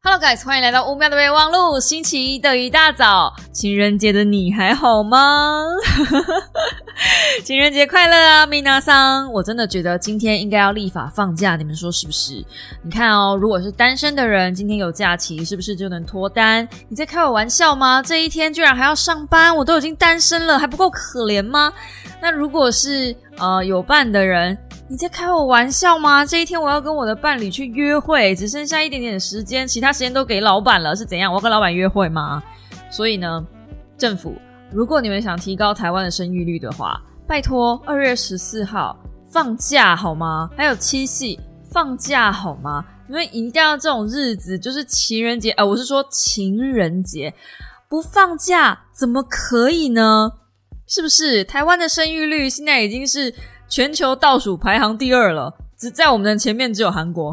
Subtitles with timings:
[0.00, 1.80] Hello guys，欢迎来到乌喵的备忘录。
[1.80, 5.64] 星期一的一大早，情人节的你还好吗？
[7.44, 9.30] 情人节快乐啊，米娜桑！
[9.32, 12.44] 我真的觉得今天应该要立法放假，你们说是不是？
[12.80, 16.66] 你看哦，如果是单身的人，今天有假期，是不是就能脱单？
[16.88, 18.00] 你在开我玩笑吗？
[18.00, 21.72] 这一天居然还要上班，我都已经单身了，还不够可怜吗？
[22.22, 24.56] 那如果是呃有伴的人？
[24.90, 26.24] 你在开我玩笑吗？
[26.24, 31.30] 这一天我要跟我的伴侣去约会，只剩下一点点时间，其他时间都给老板了，是怎样？
[31.30, 32.42] 我要跟老板约会吗？
[32.90, 33.46] 所以呢，
[33.98, 34.34] 政府，
[34.72, 38.98] 如果你们想提高台湾的生育率的话，拜托二月十四号
[39.30, 40.48] 放假好吗？
[40.56, 41.38] 还有七夕
[41.70, 42.82] 放假好吗？
[43.06, 47.34] 你们一定要这种日子，就是情人节，呃，我是说情人节
[47.90, 50.32] 不放假怎么可以呢？
[50.86, 51.44] 是不是？
[51.44, 53.34] 台湾的生育率现在已经是。
[53.68, 57.32] 全球倒数排行第二了，只在我们的前面只有韩国，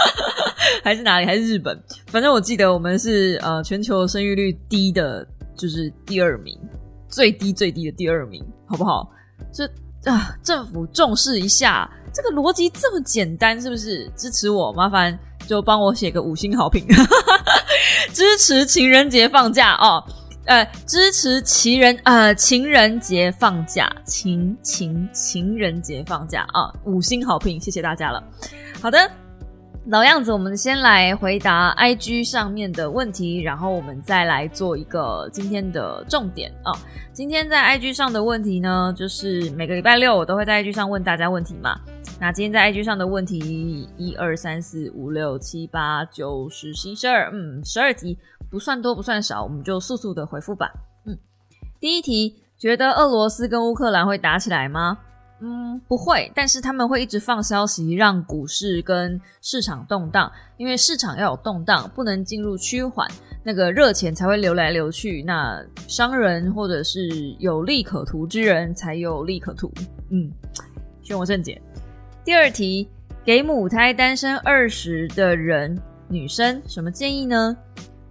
[0.84, 1.26] 还是哪里？
[1.26, 1.76] 还是日本？
[2.08, 5.26] 反正我记得我们是呃全球生育率低的，
[5.56, 6.58] 就是第二名，
[7.08, 9.10] 最低最低的第二名，好不好？
[9.52, 9.64] 这
[10.10, 14.10] 啊，政府重视一下，这个逻辑这么简单，是不是？
[14.14, 16.86] 支持我，麻烦就帮我写个五星好评，
[18.12, 20.04] 支持情人节放假哦。
[20.46, 26.72] 呃，支持情人呃情人节放假，情情情人节放假啊！
[26.84, 28.22] 五星好评，谢谢大家了。
[28.80, 29.10] 好的，
[29.86, 36.70] 老样子，我们先来回答 IG 上面的问题，然后我们再来做一个今天的重点啊。
[37.12, 41.76] 今天在 IG 上的问题呢，就是每个礼拜六我都会在 IG 上问大家问题嘛。
[42.20, 48.16] 那今天在 IG 上的问题，一二三四五六七八九十十一十二，嗯，十二题。
[48.56, 50.72] 不算多不算少，我们就速速的回复吧。
[51.04, 51.14] 嗯，
[51.78, 54.96] 第一题，觉得俄罗斯跟乌克兰会打起来吗？
[55.42, 63.06] 嗯，不会，但是他们会一直放消息，让股市跟市场动荡，因为市场要有动荡，不能进入趋缓，
[63.44, 69.70] 那个热钱才会流来流去，那商人或者是有利可图之人才有利可图。
[70.08, 70.32] 嗯，
[71.02, 71.60] 选我正解。
[72.24, 72.88] 第二题，
[73.22, 75.78] 给母胎单身二十的人
[76.08, 77.54] 女生什么建议呢？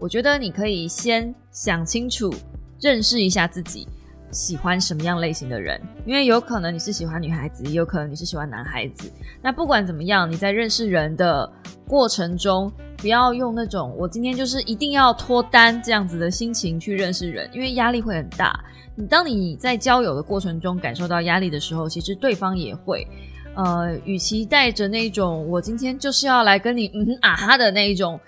[0.05, 2.31] 我觉得你可以先想清楚，
[2.79, 3.87] 认识一下自己
[4.29, 9.11] 喜欢什么样类型的人，因为有可能你是喜欢女孩子，也有可能你是喜欢男孩子。
[9.41, 11.51] 那不管怎么样，你在认识人的
[11.87, 18.63] 过程中，不要用那种我今天就是一定要脱单这样子的心情去认识人，因为压力会很大。
[18.95, 23.07] 你当你在交友的过程中感受到压力的时候，其实对方也会。
[23.55, 28.19] 呃，与其带着那种我今天就是要来跟你嗯啊哈的那一种。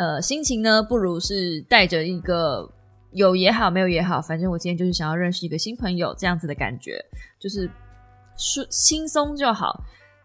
[0.00, 2.66] 呃，心情呢，不如是带着一个
[3.12, 7.04] 有也好，没有也好，反正我今天就是想要认识一个新朋友这样子的感觉，
[7.38, 7.70] 就是
[8.34, 9.78] 舒轻松就好。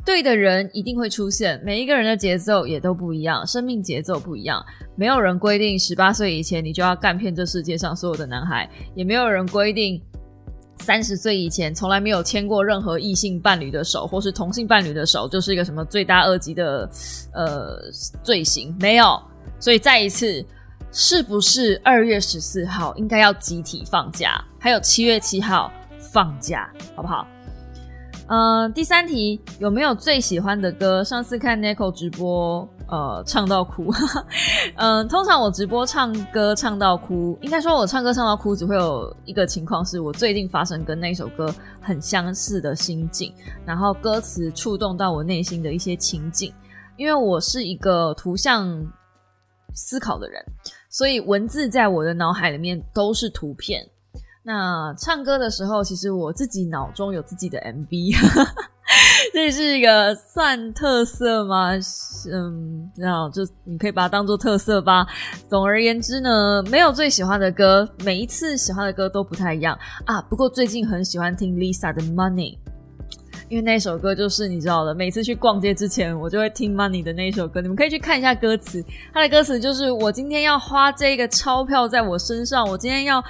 [0.06, 4.66] 对的人一定会出现，每一个人的节奏也都不一样，生命节奏不一样。
[4.96, 10.02] 没有人规定十八岁以前你就要干遍这世界上所有的男孩，也没有人规定
[10.80, 16.90] 三十岁以前从来没有牵过任何异性伴侣的手，或是同性伴侣的手，就是一个什么罪大恶极的
[17.34, 17.92] 呃
[18.24, 19.22] 罪行，没有。
[19.60, 20.46] 所以再一次，
[20.92, 24.44] 是不是二月十四号应该要集体放假？
[24.60, 27.28] 还有七月七号放假，好不好？
[28.28, 31.04] 嗯，第三题有没有最喜欢的歌？
[31.04, 33.94] 上次看 Nico 直播，呃，唱到哭。
[34.78, 43.32] 嗯， 通常我直播唱歌唱到哭，应该说我唱歌唱到哭，只会有一个情况，是我最近发生跟那首歌很相似的心境，
[43.64, 46.52] 然后歌词触动到我内心的一些情景，
[46.98, 48.84] 因为我是一个图像。
[49.76, 50.44] 思考的人，
[50.90, 53.86] 所以文字在我的脑海里面都是图片。
[54.44, 58.16] 那唱歌的时候，其实我自己脑中有自己的 MV，
[59.34, 61.72] 这是一个算特色吗？
[62.32, 65.08] 嗯，那就你可以把它当做特色吧。
[65.50, 69.76] 总而言之呢，没有最喜欢的歌，每一次喜欢的歌都不太一样
[70.06, 70.22] 啊。
[70.22, 72.60] 不过最近很喜欢听 Lisa 的 Money。
[73.48, 77.62] 因为那首歌就是你知道的，每次去逛街之前，我就会听 Money 的那首歌。
[77.62, 78.84] 你们可以去看一下歌词，
[79.14, 83.24] 它的歌词就是我今天要花这个钞票在我身上，我今天要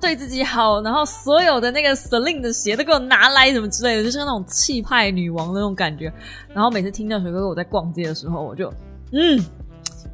[0.00, 6.12] 对自己好，然后所有的那个 Celine 的鞋都给我拿来，什么之类的，就是那种气派女王的那种感觉。
[6.54, 8.72] 然后每次听那首歌，我在逛街的时候，我就
[9.12, 9.36] 嗯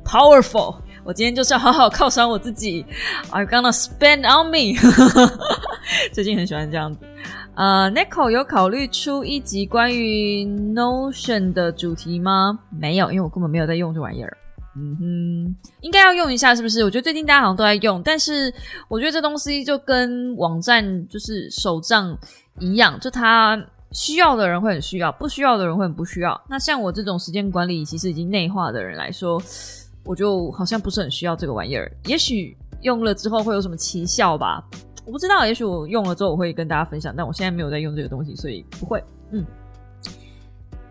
[0.03, 2.87] ，powerful，我今天就是要好好犒赏我自己
[3.31, 4.81] ，I'm gonna spend on me。
[6.13, 7.05] 最近很喜欢这样子。
[7.57, 12.59] 呃，Nico 有考虑出一集关于 Notion 的主题吗？
[12.71, 14.37] 没有，因为我根本没有在用这玩意儿。
[14.77, 16.85] 嗯哼，应该要用一下，是不是？
[16.85, 18.53] 我觉得最近大家好像都在用，但是
[18.89, 22.15] 我觉得这东西就跟网站就是手账
[22.61, 23.59] 一样，就它
[23.91, 26.39] 需要的人会很需要，不需要的人会很不需要。
[26.51, 29.41] 那像我这种时间管理其实已经内化的人来说，
[30.05, 31.91] 我就好像不是很需要这个玩意儿。
[32.05, 34.63] 也许用了之后会有什么奇效吧，
[35.07, 35.47] 我不知道。
[35.47, 39.03] 也许我用了之后我会跟大家分享，但我现在没有在用这个东西，所以不会。
[39.31, 39.43] 嗯。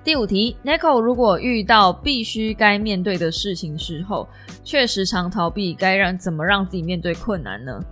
[0.03, 4.27] 第五题，Nico，如果遇到必须该面对的事情时候，
[4.63, 7.83] 却时常逃避，该让怎么让自己面对困难呢？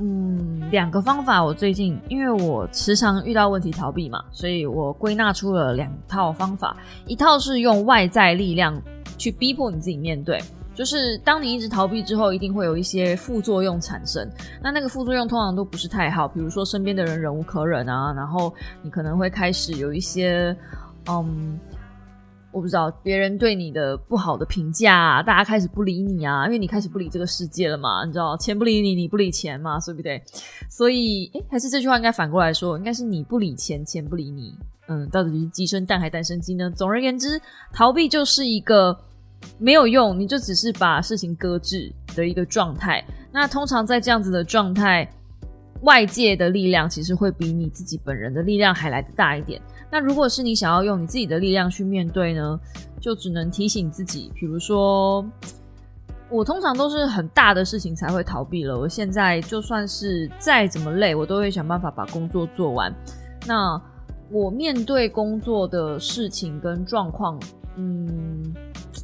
[0.00, 1.44] 嗯，两个方法。
[1.44, 6.76] 我最近因为我时常遇到问题逃避嘛，所以我归纳出了两套方法。
[7.06, 8.82] 一套是用外在力量
[9.16, 10.42] 去逼迫你自己面对，
[10.80, 14.26] 就是当你一直逃避之后，一定会有一些副作用产生。
[14.62, 18.50] 那那个副作用通常都不是太好，比如说身边的人忍无可忍啊，然后
[18.80, 20.56] 你可能会开始有一些。
[21.06, 21.60] 嗯，
[22.50, 30.22] 我不知道别人对你的不好的评价，大家开始不理你啊，因为你开始不理这个世界了嘛，你知道钱不理你，你不理钱嘛，对不对？
[30.70, 34.54] 所以，诶，还是这句话应该反过来说，应该是你不理钱，钱不理你。
[34.88, 36.70] 嗯，到底是鸡生蛋还蛋生鸡呢？
[36.70, 37.38] 总而言之，
[37.70, 38.98] 逃避就是一个
[39.58, 43.04] 没有用，你就只是把事情搁置的一个状态。
[43.32, 45.08] 那通常在这样子的状态，
[45.82, 49.60] 外界的力量其实会比你自己本人的力量还来得大一点。
[49.90, 52.58] 那如果是你想要用你自己的力量去面对呢，
[53.00, 55.24] 就只能提醒自己，比如说，
[56.28, 58.78] 我通常都是很大的事情才会逃避了。
[58.78, 62.94] 我现在就算是再怎么累，我都会想办法把工作做完。
[63.46, 63.80] 那
[64.30, 67.40] 我面对工作的事情跟状况，
[67.76, 68.54] 嗯，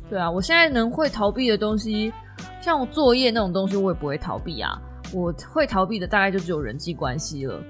[0.09, 2.13] 对啊，我现在能会逃避的东西，
[2.61, 4.81] 像作业那种东西，我也不会逃避啊。
[5.13, 7.61] 我会逃避的大概就只有人际关系了。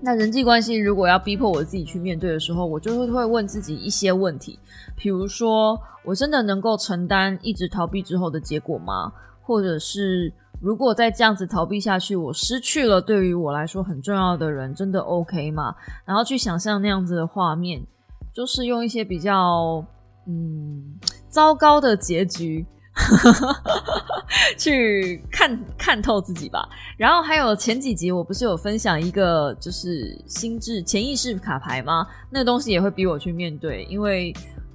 [0.00, 4.58] 那人际关系如果要逼迫我自己去面对的时候，我就会会问自己一些问题，
[4.96, 9.12] 比如说我真的能够承担一直逃避之后的结果吗？
[9.42, 15.74] 或者是如果再这样子逃避下去，我失去了对于我来说很重要的人，真的 OK 吗？
[16.04, 17.84] 然后去想象那样子的画面，
[18.32, 19.84] 就是用一些比较
[20.26, 20.98] 嗯
[21.28, 22.66] 糟糕的结局。
[24.58, 26.68] 去看看透自己吧。
[26.98, 32.06] 然后还有前几集，我不是有分享一个就是心智潜意识卡牌吗？
[32.28, 34.30] 那东西也会逼我去面对，因为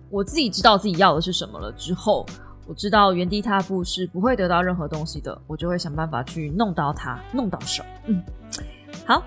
[0.09, 2.25] 我自己知道自己要的是什么了之后，
[2.65, 7.83] 我知道原地踏步是不会得到任何东西的，我就会想办法去弄到它，弄到手。
[8.07, 8.23] 嗯，
[9.05, 9.23] 好。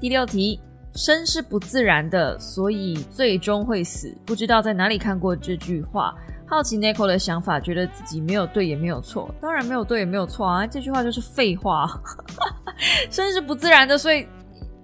[0.00, 0.60] 第六题，
[0.98, 4.12] 生是不自然的，所以最终会死。
[4.26, 6.12] 不知道在哪里看过这句话。
[6.44, 10.66] 好奇 Nico 的想法，觉得自己没有对也没有错，当然没有对也没有错啊！
[10.66, 11.86] 这句话就是废话，
[13.12, 14.26] 生是不自然的，所以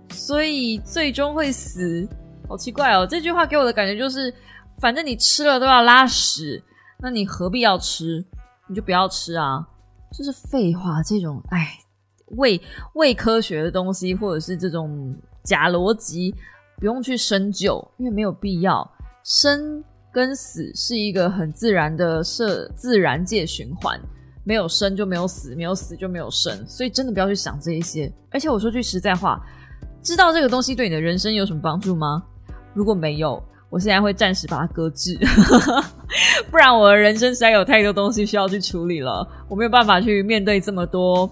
[0.09, 2.09] 所以最终会死，
[2.49, 3.05] 好奇怪哦！
[3.05, 4.33] 这句话给我的感觉就是，
[4.79, 6.63] 反正你吃了都要拉屎，
[7.01, 8.25] 那你何必要吃？
[8.69, 9.67] 你就不要吃啊！
[10.13, 11.77] 这是废话，这种哎
[12.37, 12.61] 胃
[12.93, 16.35] 胃科学的东西，或者是这种假逻辑，
[16.79, 18.91] 不用去深究，因为没有必要
[19.23, 19.83] 生。
[20.13, 24.01] 跟死是一个很自然的社自然界循环，
[24.45, 28.09] 没有生就没有死，没有死就没有生，所以真的不要去想这一些。
[28.31, 29.45] 而且我说句实在话，
[30.03, 32.23] 知道这个东西对你的人生有什么帮助吗？
[32.75, 35.19] 如果没有，我现在会暂时把它搁置，
[36.49, 41.29] 不然我的人生实在有太多东西需要去处理了，我没有办法去面对这么多，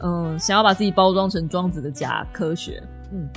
[0.00, 2.82] 嗯，想要把自己包装成庄子的假科学，
[3.12, 3.30] 嗯，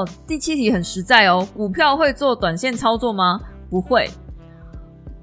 [0.00, 3.40] 哦，第七题很实在哦，股票会做短线操作吗？
[3.68, 4.10] 不会，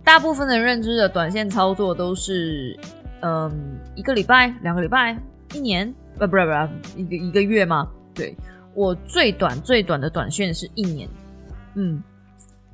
[0.04, 2.80] 大部分的认知的短线操作都是，
[3.22, 5.18] 嗯，一个礼拜、两个礼拜、
[5.54, 7.88] 一年，不不不不，一个一个月吗？
[8.14, 8.36] 对
[8.74, 11.08] 我最短最短的短线是一年，
[11.76, 12.02] 嗯，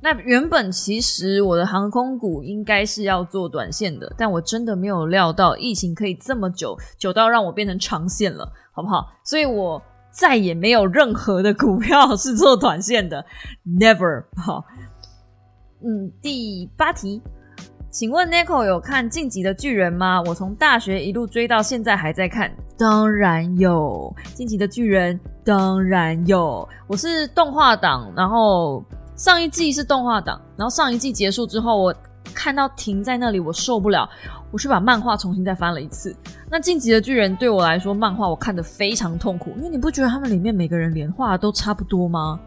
[0.00, 9.12] 那原本其实我的航空股应该是要做短线的，但我真的没有料到疫情可以这么久，久到让我变成长线了，好不好？
[9.24, 9.82] 所以我
[10.18, 13.22] 再也没有任何的股票是做短线的，
[13.78, 14.64] never 好。
[15.84, 17.20] 嗯，第八题，
[17.90, 20.22] 请问 Nico 有看《晋级的巨人》吗？
[20.22, 26.66] 我从大学一路追到现在还在看，当然有《晋级的巨人》，当然有。
[26.86, 28.82] 我是动画党，然后
[29.16, 31.94] 上一季是动画党，然后上一季结束之后，我
[32.34, 34.08] 看到停在那里，我受不了，
[34.50, 36.16] 我去把漫画重新再翻了一次。
[36.48, 42.38] 那《晋级的巨人》对我来说，漫画我看的非常痛苦，因为你不觉得他们里面每个人连画都差不多吗？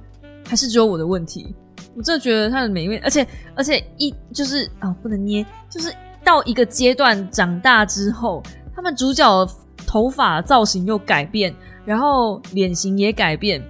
[0.47, 1.53] 还是只有我的问题？
[1.95, 8.41] 我真的觉得他的每一位，而且而且一就是啊，不能捏，就是到一个阶段长大之后，
[8.73, 9.47] 他们主角
[9.85, 11.53] 头发造型又改变，
[11.83, 13.61] 然后脸型也改变，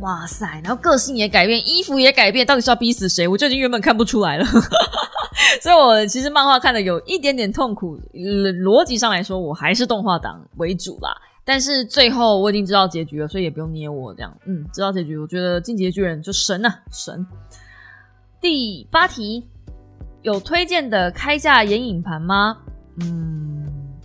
[0.00, 3.28] 哇塞，然后个性也改变，衣服也改变，到底是要逼死谁？
[3.28, 4.44] 我就已经原本看不出来了，
[5.60, 7.96] 所以我其实漫画看的有一点点痛苦。
[8.14, 11.14] 逻辑上来说，我还是动画党为主啦。
[11.44, 14.32] 但是最后我已经知道结局了，所以也不用捏我这样。
[14.46, 17.26] 嗯，知道结局，我觉得《进击的巨人》就神啊神。
[18.40, 19.44] 第八题，
[20.22, 22.56] 有推荐的开价眼影盘吗？
[23.00, 23.61] 嗯，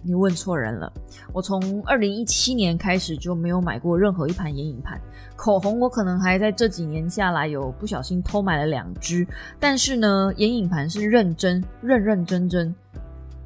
[0.08, 0.92] 你问错人了。
[1.34, 5.00] 我从二零一七年开始就没有买过任何一盘眼影盘。
[5.36, 9.28] 口红我可能还在这几年下来有不小心偷买了两支，
[9.60, 12.74] 但是呢，眼影盘是认真认认真真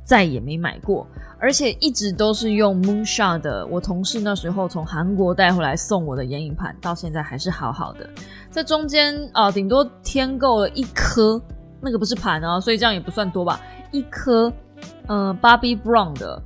[0.03, 1.06] 再也没买过，
[1.39, 3.65] 而且一直都是用 Moonshot 的。
[3.68, 8.08] 我同事那时候从韩国带回来送我的眼影盘，到现在还是好好的。
[8.51, 11.41] 这中间啊，顶多添购了一颗，
[11.82, 13.60] 那个不是盘啊，所以这样也不算多吧？
[13.91, 14.51] 一颗，
[15.08, 16.41] 呃，Bobbi Brown 的，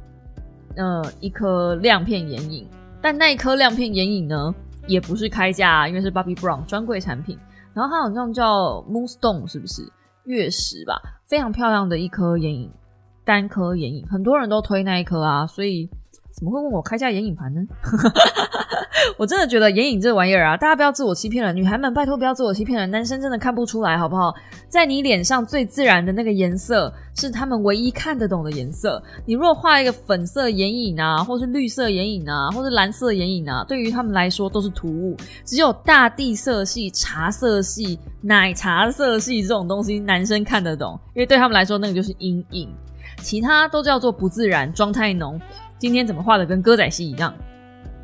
[0.75, 2.67] 呃，一颗亮片眼影，
[3.01, 4.53] 但那一颗亮片眼影呢？
[4.87, 7.37] 也不是开价，因为是 Bobbi Brown 专柜产品，
[7.73, 9.81] 然后它好像叫 Moonstone，是不是
[10.25, 11.01] 月石吧？
[11.25, 12.71] 非常漂亮的一颗眼影，
[13.23, 15.89] 单颗眼影，很多人都推那一颗啊，所以。
[16.37, 17.61] 怎么会问我开价眼影盘呢？
[19.17, 21.51] 我真的觉得眼影这玩意儿啊，大家不要自我欺骗了。
[21.51, 22.87] 女孩们，拜托不要自我欺骗了。
[22.87, 24.33] 男生真的看不出来，好不好？
[24.69, 29.01] 在你脸上最自然的那个颜色，是他们唯一看得懂的颜色。
[29.25, 35.15] 你如果画一个粉色眼影啊，或是绿色眼影啊，或是蓝色眼影啊，对于他们来说都是突兀。
[35.43, 42.69] 只有大地色系、茶色系、奶茶色系这种东西，男生看得懂，因为对他们来说那个就是阴影。
[43.21, 45.39] 其他都叫做不自然，妆太浓。
[45.77, 47.33] 今天怎么画的跟歌仔戏一样？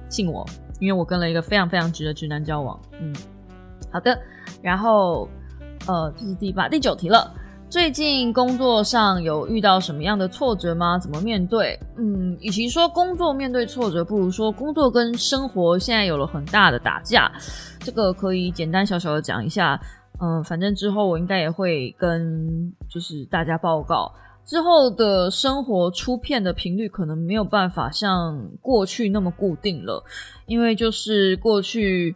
[0.10, 0.46] 信我，
[0.82, 2.78] 因为我跟了一个非常非常直的直男交往。
[3.00, 3.16] 嗯，
[3.92, 4.20] 好的。
[4.64, 5.30] 然后，
[5.88, 7.32] 呃，这是第八、第九题了。
[7.70, 10.98] 最近工作上有遇到什么样的挫折吗？
[10.98, 11.80] 怎么面对？
[11.98, 17.32] 嗯，与其说工作面对挫折，不如说工作跟生活现在有了很大的打架。
[17.80, 19.80] 这个可以简单小小的讲一下。
[20.20, 24.12] 嗯，反正之后我应该也会跟就是大家报告。
[24.52, 30.04] 之后的生活出片的频率可能没有办法像过去那么固定了，
[30.46, 32.14] 因为就是过去，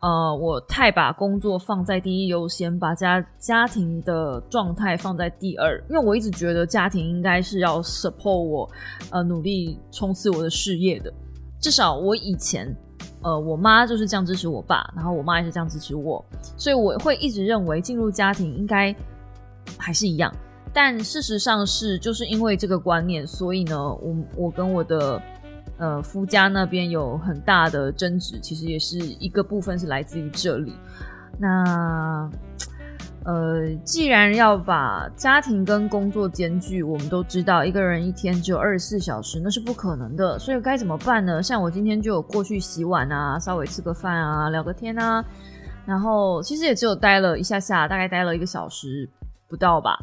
[0.00, 8.70] 呃，我太把工作放在第一优先，把家家庭的状态放在第二，因为我一直觉得家庭应该是要 support 我，
[9.10, 11.12] 呃，努力冲刺我的事业的。
[11.60, 12.74] 至少我以前，
[13.20, 16.24] 呃，我妈就是这样支持我爸，然后我妈也是这样支持我，
[16.56, 18.96] 所以我会一直认为进入家庭应该
[19.76, 20.34] 还是一样。
[20.74, 25.22] 但事实上是，就是因为这个观念，所以呢，我我跟我的
[25.78, 30.74] 呃夫家那边有很大的争执，其实也是一个部分是来自于这里。
[31.38, 32.28] 那
[33.24, 40.38] 呃，既然要把家庭跟工作兼具，我们都知道一个人一天只有二十四小时，那是不可能的。
[40.38, 41.42] 所以该怎么办呢？
[41.42, 45.24] 像我今天就有过去洗碗啊，稍微吃个饭啊，聊个天啊，
[45.86, 49.08] 然后其实也只有待了一下下，大概待了一个小时
[49.48, 49.96] 不到吧。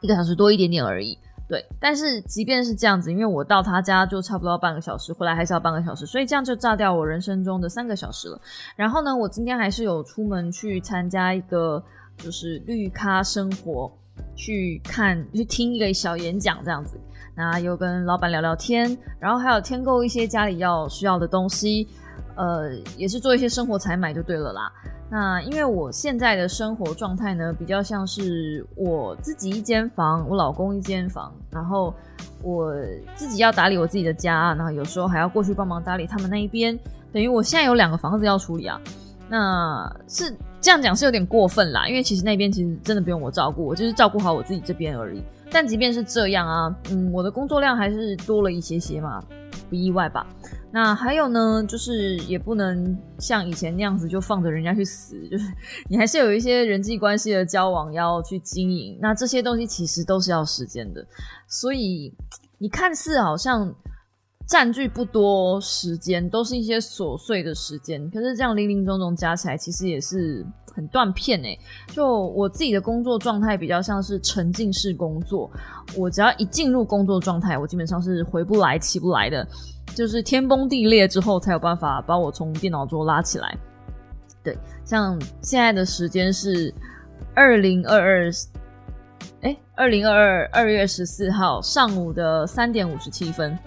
[0.00, 1.64] 一个小时多一点点而已，对。
[1.80, 8.40] 但是即便是这样子，因为我到他家就差不多半个小时，回来还是要半个小时，所以这样就炸掉我人生中的三个小时了。
[8.76, 11.82] 然后呢，我今天还是有出门去参加一个
[12.16, 13.90] 就是绿咖生活，
[14.36, 16.96] 去看去听一个小演讲这样子，
[17.34, 21.88] 那又跟老板聊聊天，然后还有添购一些家里要需要的东西，
[22.36, 24.70] 呃，也是做一些生活采买就对了啦。
[25.10, 31.94] 那因为我现在的生活状态呢，比较像是我自己一间房，我老公一间房，然后
[32.42, 32.74] 我
[33.14, 36.78] 自己要打理我自己的家，然后有时候还要过去帮忙打理他们那一边，
[37.10, 38.78] 等于我现在有两个房子要处理啊。
[39.30, 45.22] 那是这样讲是有点过分啦，因为其实那边其实真的不用我照顾，我就是照顾好我自己这边而已。
[45.50, 49.22] 但即便是这样啊，嗯，我的工作量还是多了一些些嘛，
[49.70, 50.26] 不意外吧？
[50.70, 55.44] 那还有呢，就是也不能像以前那样子就放着人家去死， 就是
[55.88, 58.98] 你还是有一些人际关系的交往要去经营。
[59.00, 61.02] 那这些东西其实都是要时间的，
[61.46, 62.12] 所以
[62.58, 63.74] 你看似好像
[64.46, 70.44] 占据不多时间，都是一些琐碎的时间，可是这样零零总总加起来，其实也是
[70.74, 71.58] 很断片诶。
[71.88, 75.50] 就我自己的工作状态比较像是沉浸式工作，
[75.96, 79.48] 我只要一进入工作状态，我基本上是回不来、起不来的。
[79.98, 83.58] 就是天崩地裂之后才有办法把我从电脑桌拉起来。
[84.44, 86.72] 对，像现在的时间是
[87.34, 88.30] 二零二二，
[89.40, 93.58] 哎，二零二二二月十四号上午的三点五十七分，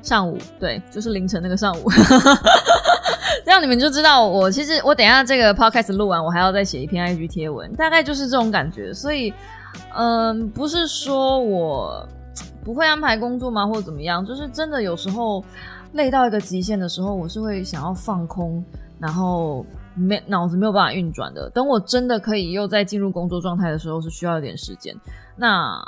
[0.00, 1.90] 上午对，就是凌晨那个上午。
[3.44, 8.90] 这样你们就知道我其实我等下这个 podcast 录完，我还要再写一篇 IG 贴文，大概就是这种感觉。
[8.94, 9.34] 所以，
[9.94, 12.08] 嗯，不是说我。
[12.64, 14.24] 不会安排工作吗，或者怎么样？
[14.24, 15.44] 就是真的有时候
[15.94, 18.62] 累到一个极限的时候，我是会想要放空，
[18.98, 21.48] 然后没脑子没有办法运转的。
[21.50, 24.94] 等我真的可以又再进入工作状态的时候，是需要一点时间。
[25.36, 25.80] 那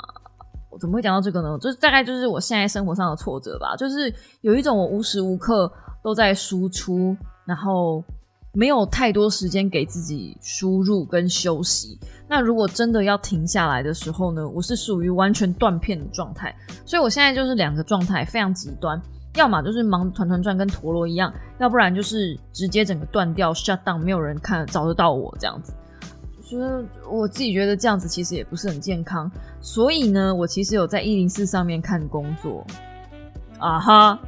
[0.69, 1.57] 我怎么会讲到这个呢？
[1.59, 5.71] 就是大概就是我现在生活上的挫折吧，就是有一种我无时无刻
[6.01, 8.01] 都在输出，然后
[8.53, 11.99] 没有太多时间给自己输入跟休息。
[12.29, 16.55] 那如果真的要停下来的时候呢，我是属于完全断片的状态。
[16.85, 19.01] 所以我现在就是两个状态非常极端，
[19.37, 25.71] 要么就是忙团团转跟陀螺一样，要不然就是直接整个断掉 shut down，没有人看找得到我这样子。
[26.43, 29.29] 觉得我自己觉得这样子其实也不是很健康，
[29.59, 32.65] 所以呢，我其实有在一零四上面看工作。
[33.59, 34.19] 啊哈，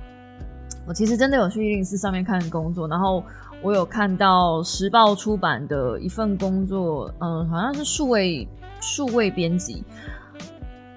[0.85, 3.23] 我其实真的有去一零四上面看工作，然后
[3.61, 8.47] 我有看到时报出版的一份工作，嗯，好像是数位
[8.81, 9.83] 数位编辑，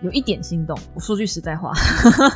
[0.02, 0.78] 有一点心动。
[0.94, 1.72] 我说句实在话，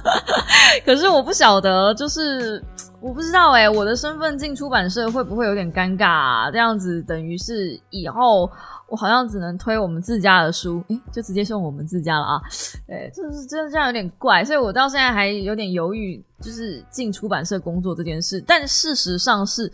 [0.84, 2.62] 可是我不晓得，就是
[3.00, 6.06] 我不知道哎，我的身份进出版社会不会有点尴尬？
[6.06, 6.50] 啊？
[6.50, 8.50] 这样子等于是以后。
[8.88, 12.40] 我好像只能推我们自家的书，诶，就直接送我们自家了啊！
[12.86, 18.40] 对，就是真的这样有点怪，所以我到现在还有点犹豫，就是进出版社工作这件事。
[18.46, 19.68] 但事实上是，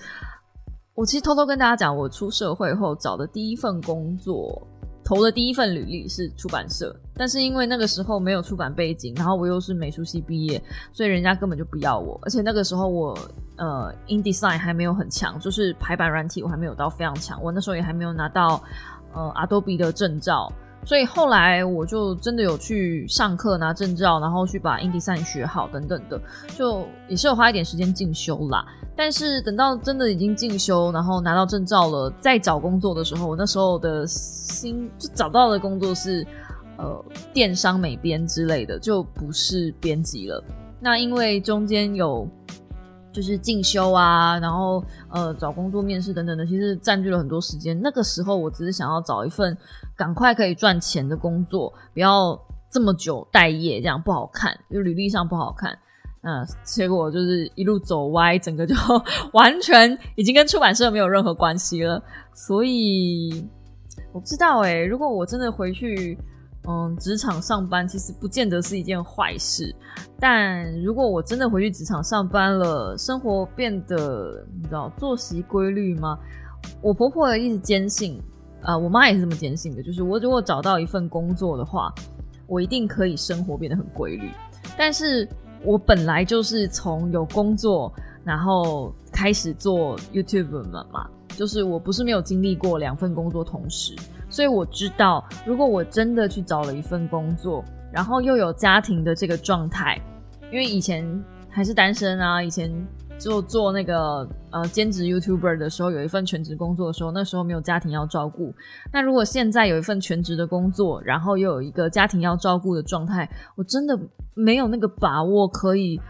[0.95, 4.67] 我其实偷偷跟大家讲，我出社会后找的第一份工作，
[5.05, 12.19] 投的第一份履历是出版社，但是因为那个时候没有出版背景，然后我又是美术系毕业，所以人家根本就不要我。
[12.23, 13.19] 而且那个时候我
[13.57, 18.63] 呃，InDesign 还没有很强，就是排版软体我还没有到非常强，我那时候也还没有拿到。
[19.15, 20.51] 呃，Adobe 的证照，
[20.85, 26.21] 所以后来我就真的有去上课拿证照，然后去把 InDesign 学好等等的，
[26.57, 28.67] 就也是有花一点时间进修啦。
[28.97, 36.27] 但是等到真的已经进修，然后拿到证照了，再找工作的时候，我那时候的心就找到的工作是
[36.77, 40.43] 呃电商美编之类的，就不是编辑了。
[40.81, 42.29] 那因为中间有。
[43.13, 47.79] 就是进修啊，然后呃找工作、面试等等的，其实占据了很多时间。
[47.83, 49.57] 那个时候我只是想要找一份
[49.97, 52.39] 赶快可以赚钱的工作，不要
[52.71, 55.79] 这么久待业，这样不好看，就履历上不好看。
[56.23, 58.75] 嗯，结果就是一路走歪，整个就
[59.35, 62.03] 完全已经跟出版社没有任何关系了。
[62.35, 63.47] 所以
[64.13, 66.19] 我不知道哎，如果我真的回去。
[66.69, 69.75] 嗯，职场上班其实不见得是一件坏事，
[70.21, 76.17] 但如果我真的回去职场上班了，生活变得你知道作息规律吗？
[76.81, 78.23] 我婆婆一直坚信，
[78.61, 81.93] 啊，我妈也是这么坚信的，就是我如果找到一份工作的话，
[82.47, 84.31] 我一定可以生活变得很规律。
[84.79, 85.29] 但是
[85.65, 93.95] 我本来就是从有工作，然后开始做 YouTube 嘛嘛，就是我不是没有经历过两份工作同时。
[94.31, 100.01] 所以我知道，如果我真的去找了一份工作，然后又有家庭的这个状态，
[100.51, 101.05] 因为以前
[101.51, 102.73] 还是单身啊，以前
[103.19, 108.55] 就做那个呃兼职 YouTuber 的时候，有一份全职工作的时候，那时候没有家庭要照顾。
[108.91, 113.99] 那如果现在有一份全职的工作，然后又有一个家庭要照顾的状态，我真的
[114.33, 116.01] 没有那个把握可以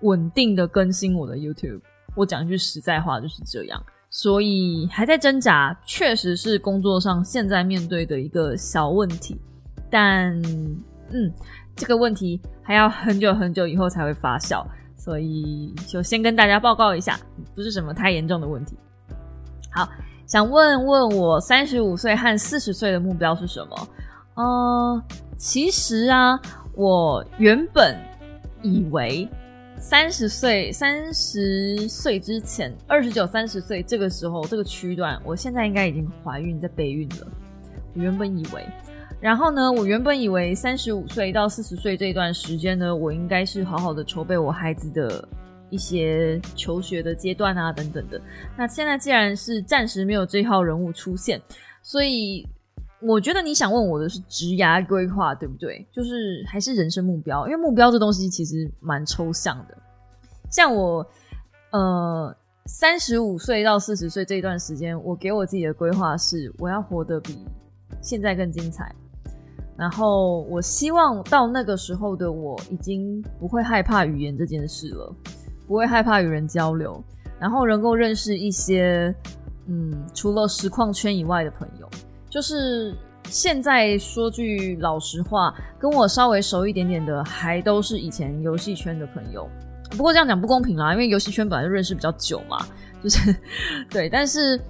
[0.00, 1.82] 稳定的更新我的 YouTube。
[2.14, 3.78] 我讲一句实在话，就是这样。
[4.16, 9.38] 所以还在挣扎，确实是工作上现在面对的一个小问题，
[9.90, 10.32] 但
[11.10, 11.30] 嗯，
[11.74, 14.64] 这个问题还要很久很久以后才会发酵，
[14.96, 17.20] 所以就先跟大家报告一下，
[17.54, 18.74] 不是什么太严重的问题。
[19.70, 19.86] 好，
[20.24, 23.88] 想问问我三十五岁和四十岁的目标是什么？
[24.36, 25.02] 嗯，
[25.36, 26.40] 其实啊，
[26.72, 27.94] 我原本
[28.62, 29.28] 以为。
[29.78, 37.28] 三十岁，三十岁之前，二十九、三十岁这个时候，这个区段，我现在应该已经怀孕，在备孕了。
[37.94, 38.66] 我原本以为，
[39.20, 45.28] 然后呢，我原本以为三十五岁到四十岁这段时间呢，我应该是好好的筹备我孩子的
[45.70, 48.20] 一些求学的阶段啊，等等的。
[48.56, 51.40] 那现在既然是暂时没有这号人物出现，
[51.82, 52.46] 所以。
[53.06, 55.86] 我觉得你想问我的是职涯规划，对不对？
[55.92, 59.76] 就是还是人生目标，因为目标这东西其实蛮抽象的。
[60.50, 61.06] 像我，
[61.70, 67.38] 呃，三十五岁到四十岁这一段时间，我给我自己的规划是，我要活得比
[68.02, 68.94] 现在更精彩。
[69.76, 75.14] 然后我希望到那个时候的我，已经不会害怕语言这件事了，
[75.66, 77.02] 不会害怕与人交流，
[77.38, 79.14] 然后能够认识一些，
[79.66, 81.88] 嗯，除了实况圈以外的朋友。
[82.36, 82.94] 就是
[83.30, 89.48] 现在说句老实话，跟我稍微熟一点点的，还都是以前游戏圈的朋友。
[89.92, 92.58] 不过这样讲不公平啦，因为游戏圈本来就认识比较久嘛。
[93.02, 93.34] 就是
[93.88, 94.60] 对，但是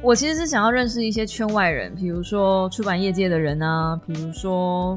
[0.00, 4.96] 我其实是想要认识一些圈外人，比如说出版业界的人啊，比如说，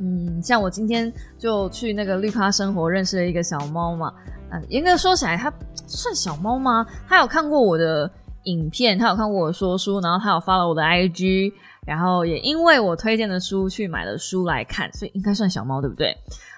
[0.00, 4.12] 嗯，像我今天就去那个绿咖生活认识了一个小猫嘛。
[4.50, 5.52] 嗯，严格说起来，它
[5.86, 6.84] 算小猫吗？
[7.06, 8.10] 它有看过我的。
[8.44, 11.52] 影片，他有看过我说书，然后他有发了我的 IG，
[11.86, 16.16] 然后也因为我推荐的书去买了书来看，所以应该算小猫对不对？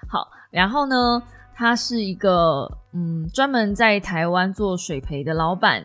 [0.09, 1.23] 好，然后呢，
[1.55, 5.85] 他是一个嗯专门在台湾做水培的老板，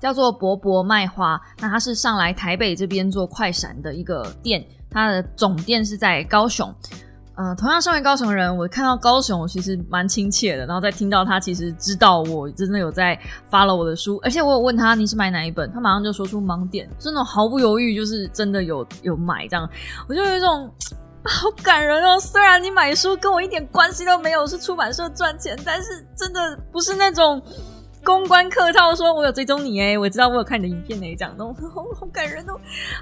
[0.00, 1.40] 叫做博博卖花。
[1.58, 6.72] 那他是上来台北这边做快闪的一个店，他的总店是在高雄。
[7.36, 10.64] 呃，同样身为高雄人，我看到高雄我其实蛮亲切的。
[10.64, 13.18] 然后再听到他其实知道我真的有在
[13.50, 19.68] 发了我的书，而且我有问他你是买哪一本，他马上就说出盲点，真的毫不犹豫，就是真的有有买这样。
[20.08, 20.70] 我就有一种
[21.24, 22.18] 好感人哦。
[22.18, 27.42] 虽然你买书跟我一点关系都没有，是出版社赚钱，但是真的不是那种。
[28.06, 32.52] 公关客套说：“我有追踪你哎，我知道我有看你的影片哎，这样哦， 好好感人哦。”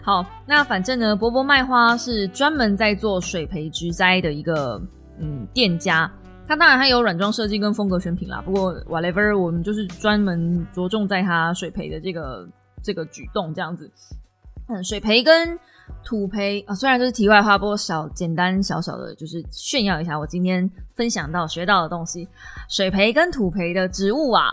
[0.03, 4.81] 好，那反正呢，波波卖花是专门在做水培植栽的一个
[5.21, 6.11] 嗯店家。
[6.49, 12.49] 他当然他有软装设计跟风格选品啦，不过 whatever，我们就是专门着重在他水培的这个
[12.83, 13.91] 这个举动这样子。
[14.69, 15.59] 嗯，水培跟
[16.03, 22.27] 土培啊，虽然这是题外话，不过小简单小小的，就是炫耀一下我今天分享到学到的东西。
[22.71, 24.49] 水培跟土培的植物啊。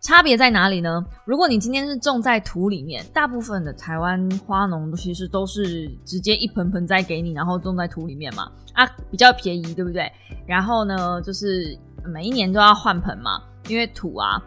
[0.00, 1.04] 差别在哪里呢？
[1.24, 10.10] 如果你今天是种在土里面，大部分的台湾花农其实都是直接一盆盆栽给你，然后种在土里面嘛，啊，比较便宜，对不对？
[10.46, 14.40] 然后呢，就是每一年都要换盆嘛，因为土啊，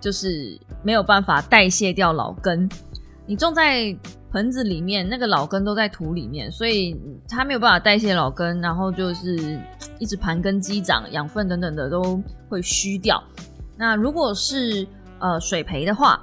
[0.00, 2.68] 就是没有办法代谢掉老根。
[3.26, 3.94] 你种在
[4.32, 9.60] 盆子里面，那个老根都在土里面，所以它没有办法代谢老根，然后就是
[9.98, 13.22] 一直盘根积长，养分等等的都会虚掉。
[13.76, 14.86] 那如果是
[15.18, 16.20] 呃水培的话，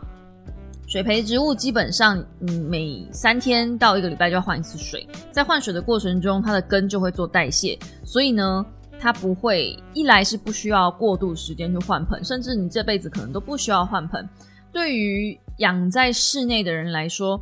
[0.87, 8.65] 水培植物基本上嗯每三天到一个礼拜就要换一次水，在换水的过程中，它的根就会做代谢，所以呢，
[8.99, 14.27] 它不会一来是不需要过度时间去换盆，甚至你这辈子可能都不需要换盆。
[14.73, 17.39] 对于养在室内的人来说，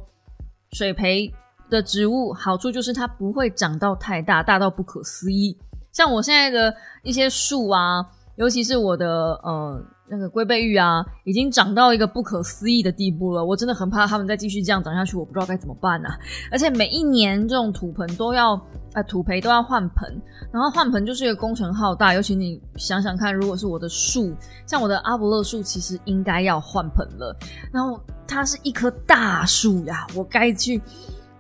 [0.73, 1.31] 水培
[1.69, 5.57] 的植物好处就是它不会长到太大，大到不可思议。
[5.91, 9.83] 像我现在的一些树啊，尤其是我的呃。
[10.09, 13.45] 那个龟背玉啊，已经长到一个不可思议的地步了。
[13.45, 16.17] 我真的很怕它们再继续这样长下去，我不知道该怎么办啊！
[16.51, 18.59] 而且每一年这种土盆都要，
[18.93, 22.13] 呃，土培都要换盆，然后换盆就是一个工程浩大。
[22.13, 27.35] 尤其你想想看，如果是我的树，像我的阿伯勒树，其实应该要换盆了。
[27.71, 30.81] 然后它是一棵大树呀，我该去。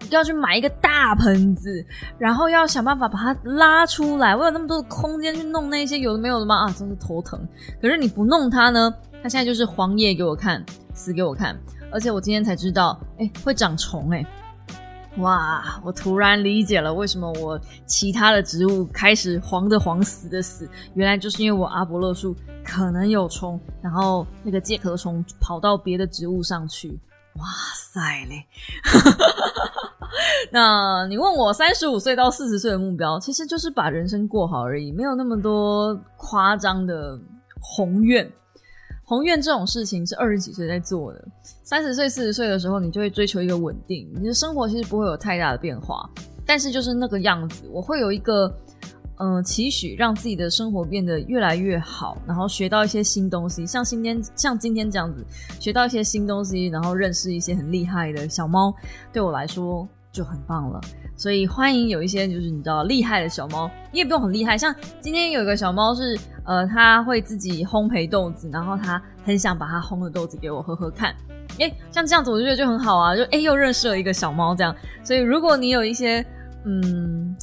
[0.09, 1.85] 要去买一个大盆子，
[2.17, 4.35] 然后要想办法把它拉出来。
[4.35, 6.65] 我有那么多的空间去弄那些有的没有的吗？
[6.65, 7.39] 啊，真是头疼。
[7.81, 11.57] 可是你不弄它呢，它现在就是黄叶给我看，死给我看。
[11.91, 14.25] 而且我今天才知道，哎，会长虫哎！
[15.17, 26.99] 哇，我突然理解了为什么我其他的植物开始黄的黄，死的死，原来就是因为我阿伯勒树可能有虫，然后那个介壳虫跑到别的植物上去。
[27.39, 28.45] 哇塞嘞！
[30.51, 37.17] 那你问我三十五岁到四十岁的目标，其实就是把人生过好而已，没有那么多夸张的
[37.59, 38.29] 宏愿。
[39.03, 41.27] 宏愿这种事情是二十几岁在做的，
[41.63, 46.07] 三十岁、四十岁的时候，你就会追求一个稳定，你的生活其实不会有太大的变化，
[46.45, 48.53] 但是就是那个样子，我会有一个。
[49.19, 55.25] 嗯，期许让自己的生活变得越来越好，然后学到一些新东西，像今天像今天这样子，
[55.59, 58.73] 学到一些新东西，然后认识一些很厉害的小猫，
[59.11, 60.79] 对我来说就很棒了。
[61.17, 64.57] 所以欢迎有一些就是你知道厉害的小猫，你也不用很厉害。
[64.57, 71.13] 像今天有一个小猫是，呃，它会自己烘焙豆子，然后它很想把它烘的豆子给我喝喝看。
[71.57, 74.73] 诶，像这样子我就觉得就很好啊，就诶又认识了一个小猫这样。
[75.03, 76.25] 所以如果你有一些
[76.63, 77.35] 嗯。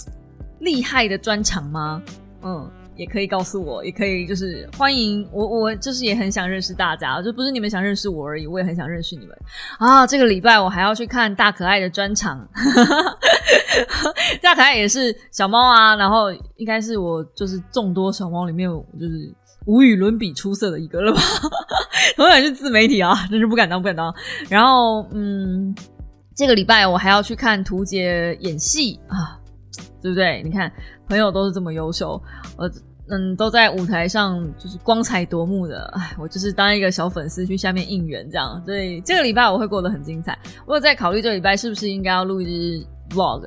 [0.66, 2.02] 厉害的专场吗？
[2.42, 9.36] 嗯，也可以告诉我，也可以就是欢迎我，我就是也很想认识大家，就不是你们想认识我而已，我也很想认识你们
[9.78, 10.06] 啊！
[10.06, 12.46] 这个礼拜我还要去看大可爱的专场，
[14.42, 19.32] 大可爱也是小猫啊，然后应该是我就是众多小猫里面就是
[19.66, 21.20] 无与伦比出色的一个了吧？
[22.16, 24.12] 同样是自媒体啊，真是不敢当，不敢当。
[24.48, 25.74] 然后嗯，
[26.34, 29.40] 这个礼拜我还要去看图杰演戏啊。
[30.06, 30.40] 对不对？
[30.44, 30.70] 你看，
[31.08, 32.22] 朋友都是这么优秀，
[32.56, 32.70] 我
[33.10, 35.84] 嗯都在舞台上就是光彩夺目的。
[35.94, 38.62] 哎，我就是当一个小粉丝去下面应援这样。
[38.64, 40.38] 所以这个礼拜我会过得很精彩。
[40.64, 43.44] 我有在考虑这个礼拜是不是应该要录一支 vlog，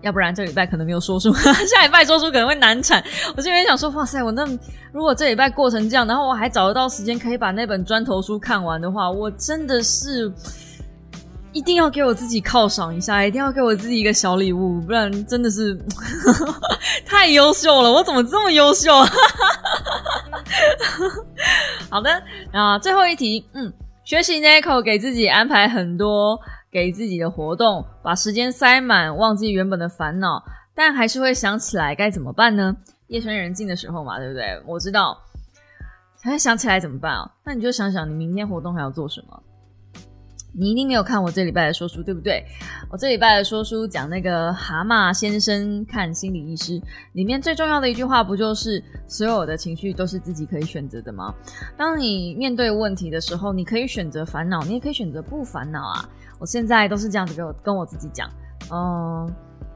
[0.00, 3.04] 要不然这礼拜可能没有说书， 下礼拜说书可能会难产。
[3.36, 4.46] 我这边想说，哇塞，我那
[4.92, 10.32] 如果这礼拜过成这样，然后我还找得到时间可以把那本砖头书看完的话，我真的是。
[11.58, 15.76] 一定要给我自己犒赏一下，一定要给我自己一个小礼物，不然真的是
[17.04, 17.90] 太优秀了。
[17.90, 18.92] 我怎么这么优秀？
[21.90, 23.72] 好的，啊，最后一题，嗯，
[24.04, 26.38] 学习 Nico 给自己安排很多
[26.70, 30.40] 给自己的活动，把时间塞满，忘记原本的烦恼，
[30.76, 32.76] 但还是会想起来该怎么办呢？
[33.08, 34.62] 夜深人静的时候嘛，对不对？
[34.64, 35.18] 我知道，
[36.22, 37.28] 还想起来怎么办啊？
[37.44, 39.42] 那你就想想，你明天活动还要做什么？
[40.58, 42.44] 你一定没有看我这礼拜的说书，对不对？
[42.90, 51.32] 我这礼拜的说书讲那个蛤蟆先生看心理医师，里面最重要的一句话不就是所有的情绪都是自己可以选择的吗？
[51.76, 56.08] 当你面对问题的时候，你可以选择烦恼，你也可以选择不烦恼啊！
[56.40, 58.28] 我现在都是这样子跟我跟我自己讲，
[58.72, 59.32] 嗯，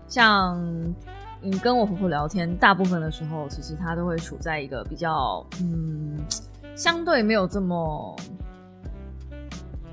[0.08, 0.60] 像
[1.40, 6.18] 你跟我婆婆聊天，大部分的时候，其实她都会处在一个比较嗯，
[6.74, 8.16] 相对没有这么。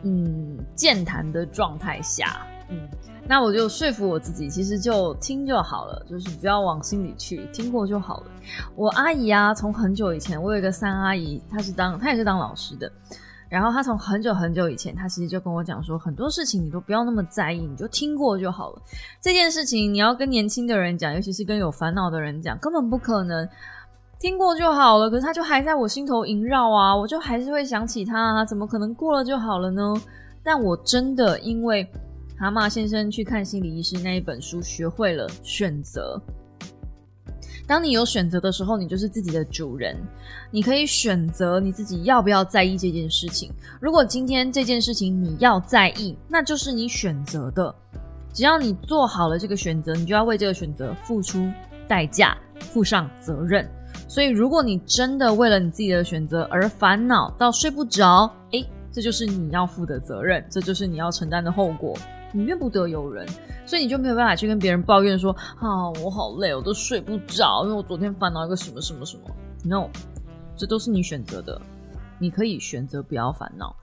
[0.04, 2.88] 嗯，健谈的状态下，嗯，
[3.28, 8.28] 那我就说服我自己，其实就听就好了，就是不要往心里去，听过就好了。
[8.76, 12.92] 我阿姨啊，从很久以前，我有一个三阿姨，她是当她也是当老师的，
[13.50, 18.82] 然后她从很久很久以前，她其实就跟我讲说，很多事情你都不要那么在意，你就听过就好了。
[19.20, 23.48] 这件事情你要跟年轻的人讲，尤其是跟有烦恼的人讲，根本不可能。
[24.20, 29.94] 听过就好了，可是他就还在我心头萦绕啊，我就还是会想起他啊，怎么可能过了就好了呢？
[30.44, 31.90] 但我真的因为
[32.38, 36.22] 蛤蟆先生去看心理医师那一本书，学会了选择。
[37.66, 39.96] 当你有选择的时候，你就是自己的主人，
[40.52, 43.50] 你可以选择你自己要不要在意这件事情。
[43.80, 47.74] 如果今天这件事情你要在意，那就是你选择的。
[48.34, 51.50] 只要你做好了这个选择，你就要为这个选择付出
[51.88, 53.66] 代价，负上责任。
[54.10, 61.96] 所以，如果你真的为了你自己的选择而烦恼到睡不着，诶，这就是你要负的责任，这就是你要承担的后果。
[62.32, 63.28] 你怨不得有人，
[63.68, 69.24] 所以你就没有办法去跟别人抱怨说：“啊，我好累，我都睡不着，因为我昨天烦恼一个什么什么什么。
[69.64, 69.90] ”No，
[70.58, 71.62] 这都是你选择的，
[72.18, 73.76] 你可以选择不要烦恼。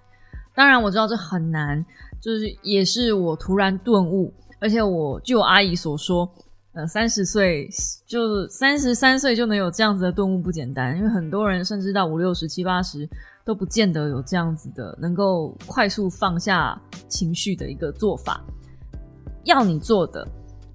[0.56, 1.86] 当然，我知道这很难，
[2.20, 6.28] 就是也是我突然顿悟，而且我据我阿姨所说。
[6.76, 7.70] 呃，三十岁
[8.06, 13.08] 就三十三岁就能有这样子的顿悟不简单，因为很多人甚至到五六十七八十
[13.46, 18.44] 都不见得有这样子的能够快速放下情绪的一个做法。
[19.44, 20.28] 要你做的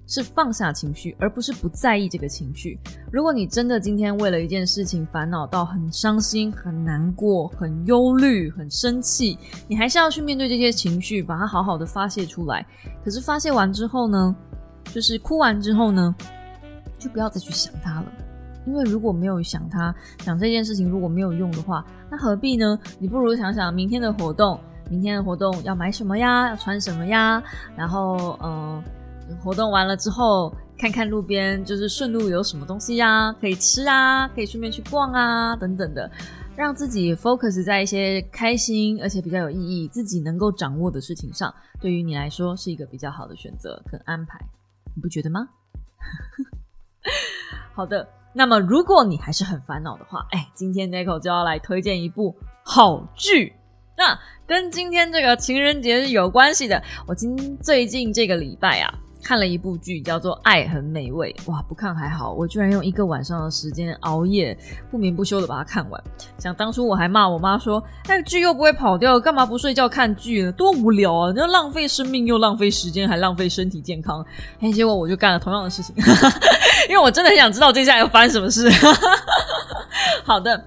[0.08, 2.76] 是放下情绪，而不是不在意这个情绪。
[3.12, 9.38] 如果你真的今天为了一件事情烦恼到很伤心、很难过、很忧虑、很生气，
[9.68, 12.66] 你还是要去面对这些情绪，把它好好的发泄出来。
[13.04, 14.34] 可是发泄完之后呢？
[14.84, 16.14] 就是哭完之后呢，
[16.98, 18.06] 就不要再去想他了，
[18.66, 22.78] 因为如果没有想他，想这件事情如果没有用的话，那何必呢？
[22.98, 24.58] 你不如想想明天的活动，
[24.90, 26.50] 明天的活动要买什么呀？
[26.50, 27.42] 要穿什么呀？
[27.76, 28.82] 然后，嗯，
[29.42, 36.10] 活动完了之后，看看路边就是顺路有什么东西呀，可以吃啊，可以顺便去逛啊，等等的，
[36.54, 44.38] 让自己 focus 在一些开心而且比较有意义、自己能够掌握的事情上，对于你来说是一个比较好的选择跟安排。
[44.94, 45.48] 你不觉得吗？
[47.74, 53.54] 好的，那么如果你还是很烦恼的话，哎，今天 Nico 就要来推荐一部好剧，
[53.96, 56.82] 那跟今天这个情人节是有关系的。
[57.06, 58.98] 我今最近这个礼拜啊。
[59.22, 61.34] 看了一部剧，叫做《爱很美味》。
[61.50, 64.56] 哇，不看还好，我居然用一个晚上的时间熬夜，
[64.90, 66.02] 不眠不休的把它看完。
[66.38, 70.52] 想当初我还骂我妈说：“那个剧又不会跑掉，干嘛不睡觉看剧呢？
[70.52, 71.32] 多无聊啊！
[71.36, 74.24] 要浪费生命，又浪费时间，还浪费身体健康。”
[74.60, 75.94] 哎，结果我就干了同样的事情，
[76.90, 78.68] 因为我真的很想知道接下来要发生什么事。
[80.24, 80.62] 好的。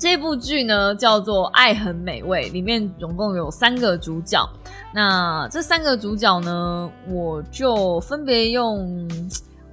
[0.00, 4.48] 这部剧呢叫做《爱很美味》，里面总共有三个主角。
[4.94, 9.06] 那这三个主角呢，我就分别用，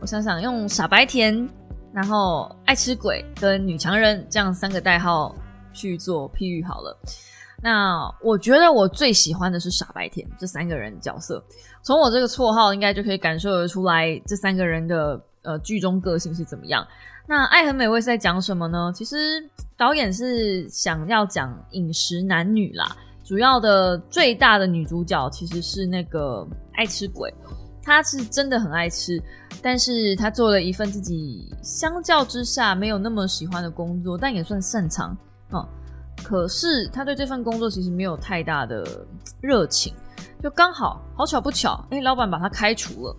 [0.02, 1.48] 我想想，用傻白甜，
[1.94, 5.34] 然后爱吃鬼跟女强人这样三个代号
[5.72, 7.00] 去做譬喻好了。
[7.64, 11.42] 那我觉得我最喜欢的是傻白甜这三个人角色，
[11.82, 16.86] 从我这个绰号应该就可以感受得出来，这三个人的呃剧中个性是怎么样。
[17.28, 18.92] 那《爱很美味》是在讲什么呢？
[18.96, 19.18] 其实
[19.76, 22.96] 导演是想要讲饮食男女啦。
[23.24, 27.34] 主要的最大的女主角其实是那个爱吃鬼，
[27.84, 29.22] 她是真的很爱吃，
[29.62, 35.10] 但是她做了一份自己相较之下没有那么喜欢的工作，但也算擅长
[35.50, 35.68] 啊。
[36.24, 39.06] 可是她对这份工作其实没有太大的
[39.42, 39.94] 热情，
[40.42, 43.16] 就刚好好巧不巧，哎，老板把她开除了。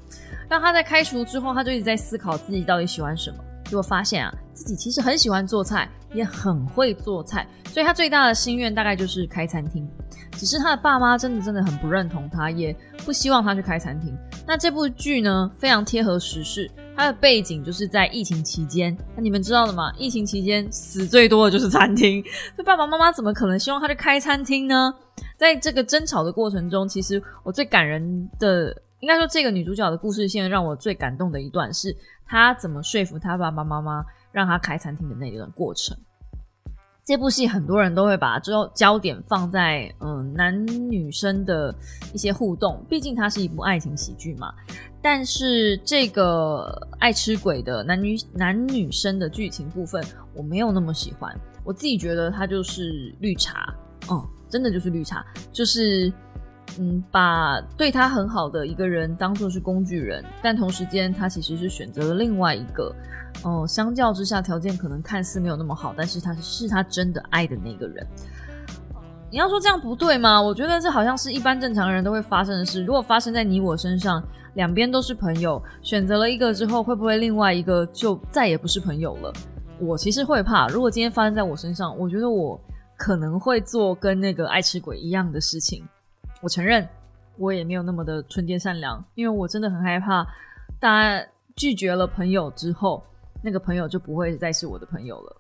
[0.49, 3.39] 让她在开除之后，他就一直在思考自己到底喜欢什么。
[3.65, 9.87] 结果发现啊，自己其实很喜欢做菜，也很会做菜，所以他最大的心愿大概就是开餐厅。
[10.33, 14.17] 只是他的爸妈真的真的很不认同他，也不希望他去开餐厅。
[14.47, 18.97] 那这部剧呢，非常贴合时事，它的背景就是在疫情期间。
[19.15, 19.93] 那你们知道的吗？
[19.99, 22.23] 疫情期间死最多的就是餐厅，
[22.55, 24.95] 所以爸爸妈妈怎么可能希望他去开餐厅呢？
[25.37, 31.95] 在这个争吵的过程中，其实我最感人的，应该说这个女主角的故事线让我最感动的一段，是
[32.27, 35.97] 她怎么说服她爸爸妈妈让她开餐厅的那一段过程。
[37.05, 41.75] 这部戏很多人都会把焦焦点放在嗯男女生的
[42.13, 44.53] 一些互动，毕竟它是一部爱情喜剧嘛。
[45.01, 51.35] 但是这个爱吃鬼的男女男女生的剧情部分，我没有那么喜欢。
[51.65, 53.73] 我自己觉得它就是绿茶，
[54.11, 56.13] 嗯，真的就是绿茶，就是
[56.79, 62.95] 嗯把对他很好的一个人当做是工具人，但同时间他其实是选择了另外一个。
[63.45, 68.05] 哦，相较之下，条件可能看似没有那么好，但是他是他真的爱的那个人。
[69.31, 70.41] 你要说这样不对吗？
[70.41, 72.83] 我觉得这好像是一般正常人都会发生的事。
[72.83, 74.23] 如果发生在你我身上，
[74.55, 79.33] 两边都是朋友，选择了一个之后，会不会另外一个就再也不是朋友了？
[79.79, 80.67] 我其实会怕。
[80.69, 82.61] 如果今天发生在我身上，我觉得我
[82.97, 85.87] 可能会做跟那个爱吃鬼一样的事情。
[86.41, 86.89] 我承认，
[87.37, 90.27] 我也没有那么的纯洁善良，因为我真的很害怕，
[90.81, 93.03] 大家拒绝了朋友之后。
[93.41, 95.37] 那个朋友就不会再是我的朋友了。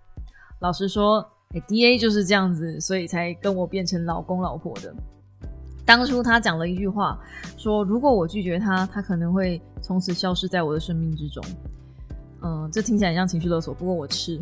[0.60, 1.28] 老实说
[1.66, 4.94] ，，D A 就是这样子，所以才跟我变成老公老婆的。
[5.84, 7.18] 当初他讲了一句话，
[7.56, 11.42] 说如果我拒绝他，他可能会从此消失在我的生命之中。
[12.40, 14.40] 嗯，这听起来像情绪勒索，不过我吃。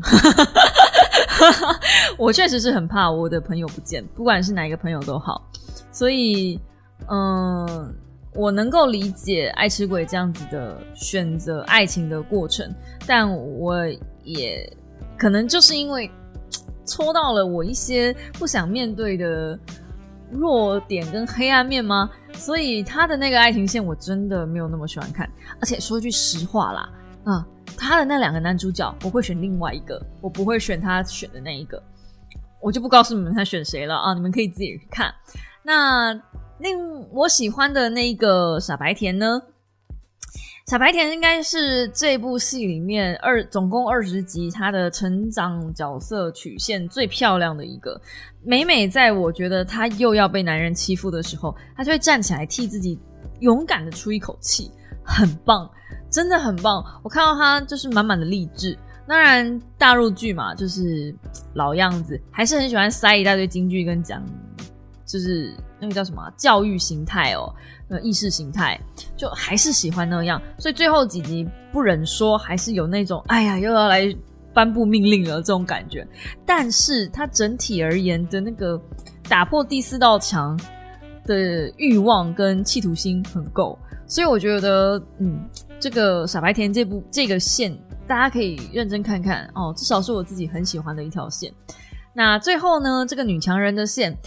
[2.18, 5.42] 我确实是很怕我的朋友不见，不管是哪一个朋友都好。
[5.96, 6.60] 所以，
[7.08, 7.94] 嗯。
[8.38, 12.70] 我能够理解爱吃鬼这样子的选择爱情的过程，
[13.06, 13.82] 但我
[14.24, 14.70] 也
[15.16, 16.10] 可能就是因为
[16.84, 19.58] 戳到了我一些不想面对的
[20.30, 22.10] 弱点跟黑暗面吗？
[22.34, 25.26] 所以他的那个爱情线我真的没有那么喜欢看。
[25.58, 26.92] 而且说句实话啦，
[27.24, 31.82] 啊，他的那两个男主角我会选另外一个，我不会选他选的那一个，
[32.60, 35.10] 我就不告诉你们他选谁了啊，你们可以自己看。
[35.66, 36.22] 那。
[36.58, 36.78] 另
[37.10, 39.42] 我喜欢的那个傻白甜呢？
[40.66, 48.00] 傻白甜应该是这部戏里面二总共二十集，她的成长角色曲线最漂亮的一个。
[48.42, 52.98] 每每在我觉得她又要被男人欺负的时候，她就会站起来替自己
[53.40, 54.70] 勇敢的出一口气，
[55.04, 55.70] 很棒，
[56.10, 56.82] 真的很棒。
[57.04, 58.74] 我看到她就是满满的励志。
[59.06, 61.14] 当然大陆剧嘛，就是
[61.52, 64.24] 老样子，还是很喜欢塞一大堆金句跟讲。
[65.06, 67.54] 就是那个叫什么教育形态哦，
[67.88, 68.78] 呃，意识形态，
[69.16, 74.12] 就还是喜欢那样，所以最后几集不忍说，还是有那种哎呀又要来
[74.52, 76.04] 颁布命令了这种感觉。
[76.44, 78.80] 但是它整体而言的那个
[79.28, 80.58] 打破第四道墙
[81.24, 87.72] 的欲望跟企图心很够，所以我觉得，嗯，这个傻白甜这部这个线
[88.08, 91.52] 大家可以认真看看哦，至少是我自己很喜欢的一条线。
[92.12, 94.18] 那最后呢，这个女强人的线。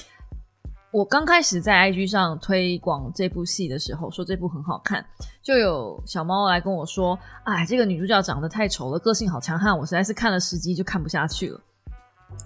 [0.92, 5.06] 我刚开始在 IG 上推广这部戏的时候，说这部很好看，
[5.44, 11.62] 就有小猫来跟我说：“哎，这个女主角长得太丑了，个性好强悍，我实在是看了十集就看不下去了。”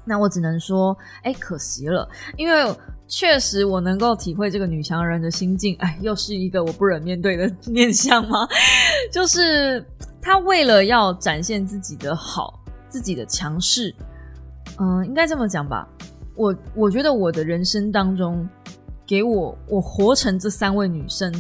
[0.04, 2.76] 那我只能说：“哎，可惜了，因为
[3.08, 5.78] 确实我能够体会这个女强人的心境。
[5.80, 8.46] 哎，又是一个我不忍面对的 面相吗？
[9.10, 9.86] 就是
[10.22, 13.96] 她为了要展现自己的好，自己的强势，
[14.80, 15.88] 嗯，应该这么讲吧。”
[16.36, 18.48] 我我觉得我的人生当中，
[19.06, 21.32] 给我我活成这三位女生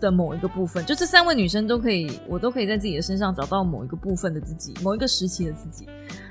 [0.00, 5.86] 的某一个部分，就这三位女生都可以，我都可以在自己的身上找到某一个部分的自己，某一个时期的自己。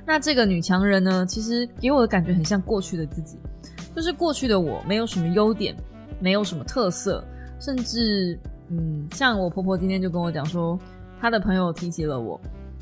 [0.05, 3.37] 那这个女强人呢，其实给我的感觉很像过去的自己，
[3.95, 5.75] 就是过去的我没有什么优点，
[6.19, 7.23] 没有什么特色，
[7.59, 8.37] 甚至
[8.69, 10.77] 嗯，像我婆婆今天就跟我讲说，
[11.21, 12.39] 她的朋友提起了我，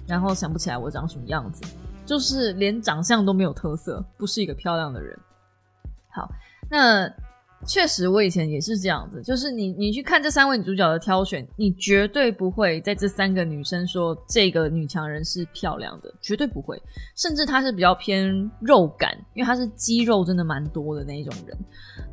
[0.07, 1.61] 然后想不起来我长什么样子。
[2.09, 5.15] 就是连长相都没有特色，不是一个漂亮的人。
[6.09, 6.27] 好，
[6.67, 7.07] 那
[7.67, 9.21] 确实我以前也是这样子。
[9.21, 16.81] 就是你你去看这三位女主角的挑选，你绝对不会在这三个女生说这个女强人是漂亮的，绝对不会。
[17.15, 21.55] 甚至她是比较偏肉感，因为她是肌肉真的蛮多的那一种人。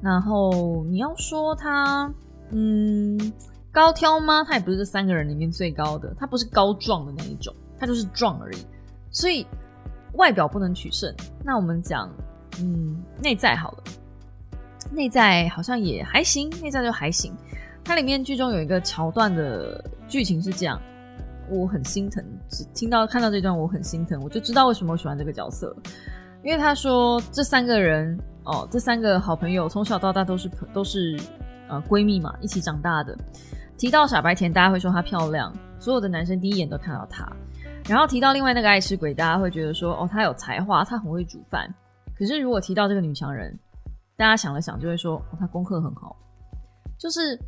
[0.02, 2.12] 然后你要说她
[2.50, 3.32] 嗯
[3.72, 4.44] 高挑吗？
[4.44, 8.59] 她也不是这三个人里面最高的，她不是高壮的那一种，她就是壮而已。
[9.11, 9.46] 所以。
[10.16, 11.14] 外表不能取胜，
[11.45, 12.11] 那我们讲，
[12.61, 13.78] 嗯，内在好了，
[14.90, 17.32] 内在好像也还行，内在就还行。
[17.84, 20.80] 它里面剧中有一个桥段的剧情是这样，
[21.49, 25.76] 我很心疼，只听到看到这段我很心疼，我就知道为什么我喜欢这个角色，
[26.43, 31.16] 因为他说这三个人哦，这三个好朋友从小到大都是都是
[31.68, 33.16] 呃闺蜜嘛，一起长大的。
[33.76, 37.30] 提到傻白甜，大家会说她漂亮，所有的男生第一眼都看到她。
[37.89, 41.72] 然后提到另外那个爱吃鬼，大家会觉得说，哦，她有才华，她很会煮饭。
[42.18, 43.57] 可是如果提到这个女强人，
[44.16, 46.16] 大家想了想就会说，哦，她功课很好，
[46.99, 47.39] 就是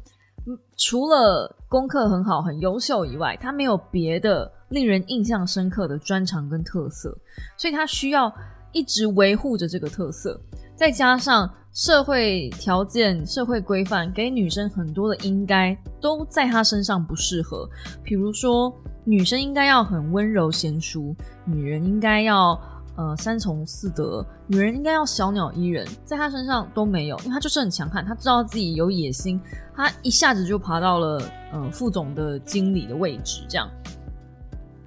[0.77, 7.17] 除了功课很好、很优秀以外，她没有别的令人印象深刻的专长跟特色，
[7.57, 8.33] 所以她需要
[8.73, 10.41] 一直维护着这个特色，
[10.77, 11.53] 再加上。
[11.71, 17.69] 社会条件、社会规范给女生很多的应该都在她身上不适合，
[18.03, 18.75] 比如说
[19.09, 22.61] 女生应该要很温柔贤淑，女人应该要
[22.95, 29.41] 呃三从四德，女人应该要小鸟依人，在她身上都没有，因为她就是很强悍，她知道自己有野心，
[29.75, 31.23] 她一下子就爬到了
[31.55, 33.67] 呃副总的经理的位置，这样，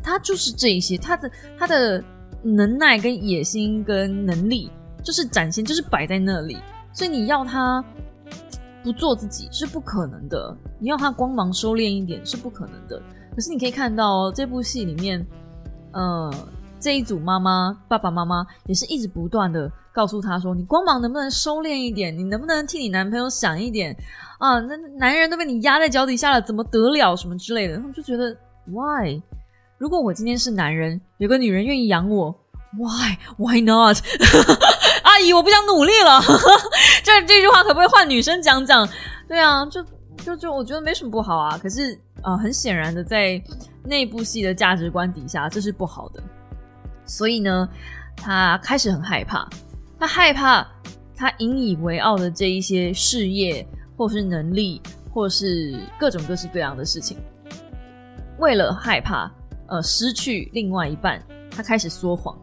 [0.03, 2.03] 她就是这一些，她的她的
[2.43, 4.69] 能耐跟野心跟能力
[5.03, 6.59] 就是展现，就是摆在那里。
[6.93, 7.84] 所以你要他
[8.84, 13.01] 不做自己是不可能的，你要他光芒收敛一点是不可能的。
[13.36, 15.25] 可是你可以看到哦这部戏里面，
[15.93, 16.34] 呃，
[16.79, 22.17] 这一组妈妈、爸爸妈妈也是一直不断的告诉他说：“你光芒能不能收敛一点？
[22.17, 23.95] 你能不能替你男朋友想一点
[24.39, 24.59] 啊？
[24.59, 27.15] 那男人都被你压在脚底下了，怎么得了？
[27.15, 29.21] 什么之类的。”他们就觉得，Why？
[29.77, 32.36] 如果我今天是男人，有个女人愿意养我
[32.77, 33.97] ，Why？Why not？
[35.03, 36.21] 阿姨，我不想努力了。
[37.03, 38.88] 这这句话可不可以换女生讲讲？
[39.27, 39.84] 对啊，就
[40.18, 41.57] 就就我觉得没什么不好啊。
[41.57, 43.41] 可是啊，很显然的，在
[43.84, 46.22] 那部戏的价值观底下，这是不好的。
[47.05, 47.68] 所以呢，
[48.16, 49.49] 他开始很害怕，
[49.99, 50.68] 他害怕
[51.16, 54.82] 他引以为傲的这一些事业，或是能力，
[55.12, 57.18] 或是各种各式各样的事情，
[58.38, 59.32] 为了害怕
[59.68, 62.38] 呃失去另外一半，他开始说谎。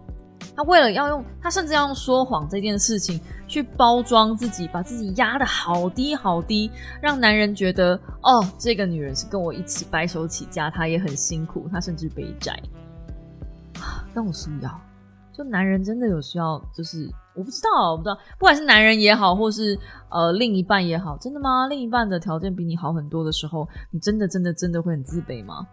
[0.59, 6.69] 他为了要用，他甚至要用说谎这件事情去包装自己，把自己压得好低好低，
[7.01, 7.95] 让男人觉得
[8.25, 12.61] 哦，这个女人是跟我一起白手起家，她也很辛苦，她甚至背债。
[14.13, 14.81] 但我是要，
[15.33, 19.79] 就男人真的有需要，就是我不知道，我不知道，不管是男人也好，或是
[20.11, 21.69] 呃另一半也好，真的吗？
[21.69, 25.65] 另一半的条件比你好很多的时候，你真的真的真的会很自卑吗？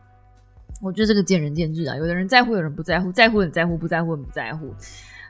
[0.81, 4.73] 我觉得这个见仁见智啊，有的人在乎，有人不在乎，在乎很在乎，不在乎很不在乎。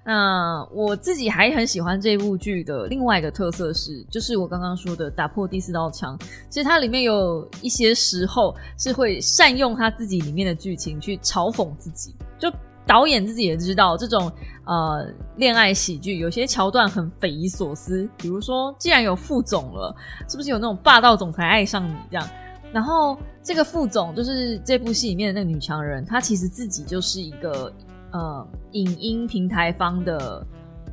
[0.07, 6.15] 那我自己还很喜欢这部剧的另外一个特色是，就是我刚刚说的打破第四道墙。
[6.47, 12.51] 其实它里面有一些时候是会善用他自己里面的剧情去嘲讽自己，就
[12.85, 14.31] 导演自己也知道这种
[14.65, 19.95] 呃恋爱喜剧有些桥段很匪夷所思，比如说既然有副总了，
[20.29, 22.29] 是不是有那种霸道总裁爱上你这样？
[22.71, 27.71] 然后这个副总就是这部戏里面的那个女强人，她其实自己就是一个
[28.11, 30.43] 呃影音平台方的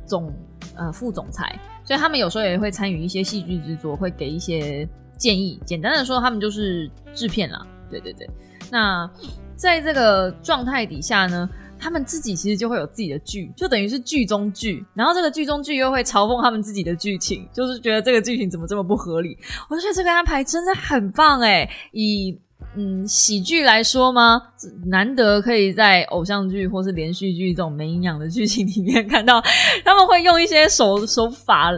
[0.05, 0.31] 总
[0.75, 4.87] 呃副总裁，所以他们有时候也会参与一些戏剧制作，会给一些
[5.17, 5.59] 建议。
[5.65, 7.65] 简单的说，他们就是制片啦。
[7.89, 8.29] 对对对。
[8.71, 9.09] 那
[9.55, 11.49] 在这个状态底下呢？
[11.83, 19.37] 他们自己其实就会有自己的剧，就等于是剧中剧，然后这个剧中剧又会嘲讽他们自己的剧情，就是觉得这个剧情怎么这么不合理。
[19.69, 22.39] 我觉得这个安排真的很棒哎，以
[22.77, 24.41] 嗯喜剧来说吗？
[24.85, 29.43] 难得可以在偶像剧或是连续剧这种没营养的剧情里面看到，
[29.83, 31.69] 他们会用一些手手法，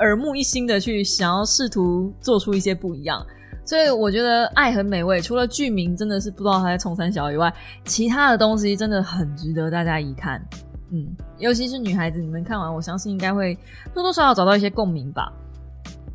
[0.00, 3.24] 耳目一新的去想要试图做出一些不一样。
[3.68, 7.52] 所以我觉得《爱很美味》，除了剧名真的是不知道他在冲三小以外，
[7.84, 10.42] 其他的东西真的很值得大家一看。
[10.90, 11.06] 嗯，
[11.36, 13.54] 尤其是女孩子，你们看完，我相信应该会
[13.92, 15.30] 多多少少找到一些共鸣吧。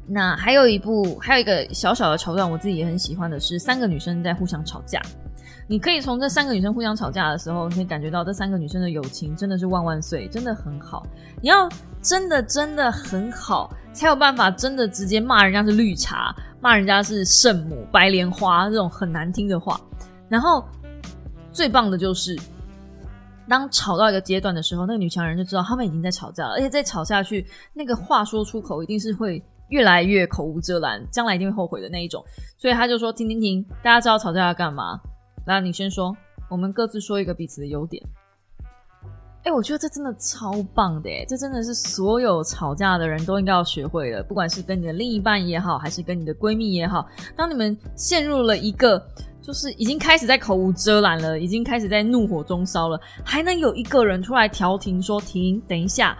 [0.07, 4.99] 那还有一部，还有一个小小的桥段，我自己也很喜欢的是三个女生在互相吵架。
[5.67, 11.05] 你可以从这三个女生互相吵架的时候，你可以感觉到这三个女生的友情真的是万万岁，真的很好。
[11.39, 11.69] 你要
[12.03, 19.79] 真的真的很好，才有办法真的直接骂人家是绿茶，骂人家是圣母、白莲花这种很难听的话。
[20.27, 20.63] 然后
[21.53, 22.37] 最棒的就是，
[23.47, 32.21] 当吵到一个阶段的时候，那个女强人就知道他们已经在吵架了，而且再吵下去，那个话说出口一定是会越来越口无遮拦，将来一定会后悔的那一种。
[32.57, 34.99] 所以他就说：“停停停，大家知道吵架要干嘛？”
[35.47, 36.15] 那你先说，
[36.49, 38.03] 我们各自说一个彼此的优点。
[39.43, 47.05] 哎，我觉得这真的超棒的哎，这真的是所有吵架的人都应该要学会的，不管是跟你的另一半也好，还是跟你的闺蜜也好。
[47.35, 49.05] 当你们陷入了一个
[49.41, 56.17] 就是已经开始在口无遮拦了，已经开始在怒火中烧了，还能有一个人出来调停说停，等一下，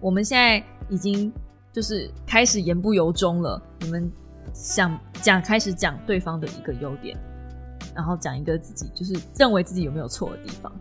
[0.00, 1.30] 我们现在已经
[1.72, 4.10] 就是开始言不由衷了，你们
[4.54, 7.18] 想讲开始讲对方的一个优点。
[7.94, 10.72] 然后讲一个自己就是认为自己有没有错的地方，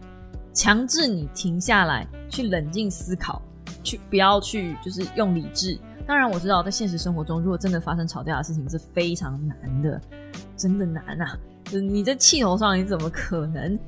[0.53, 3.41] 强制你停下来去冷静思考，
[3.83, 5.79] 去不要去就是用理智。
[6.05, 10.01] 当然我知道在现实生活中，如果真的发生吵架的事情是非常难的，
[10.57, 11.37] 真的难啊。
[11.65, 13.79] 就你在气头上，你怎么可能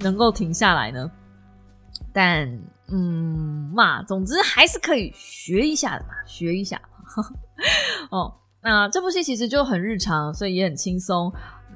[0.00, 1.10] 能够停下来呢？
[2.12, 2.48] 但
[2.88, 6.80] 嗯嘛，总之还是可以学一下的嘛，学一下。
[8.10, 11.32] 哦，那这部戏其实就很日常，所以也很轻松。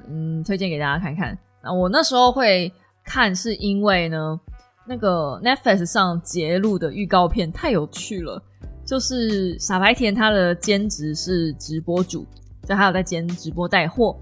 [0.09, 1.37] 嗯，推荐给大家看看。
[1.61, 2.71] 那我那时候会
[3.03, 4.39] 看，是因为呢，
[4.85, 8.41] 那个 Netflix 上截录的预告片太有趣了。
[8.85, 12.25] 就是傻白甜，他的兼职是直播主，
[12.67, 14.13] 就还有在兼直播带货。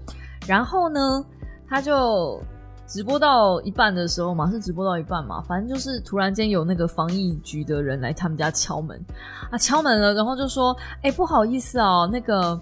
[0.46, 1.24] 然后呢，
[1.68, 2.40] 他就
[2.86, 9.04] 直播到一半的时候嘛，是直播到一半嘛，反正就是突然间有那个防疫局的人来他们家敲门
[9.50, 12.60] 啊，敲门了，然后就说：“哎，不好意思哦，那个。”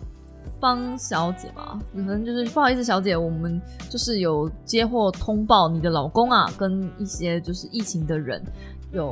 [0.61, 8.43] 方小姐嘛，可能就是不好意思，小姐，我们就是有接获通报，你的老公啊，跟一些就是疫情的人
[8.93, 9.11] 有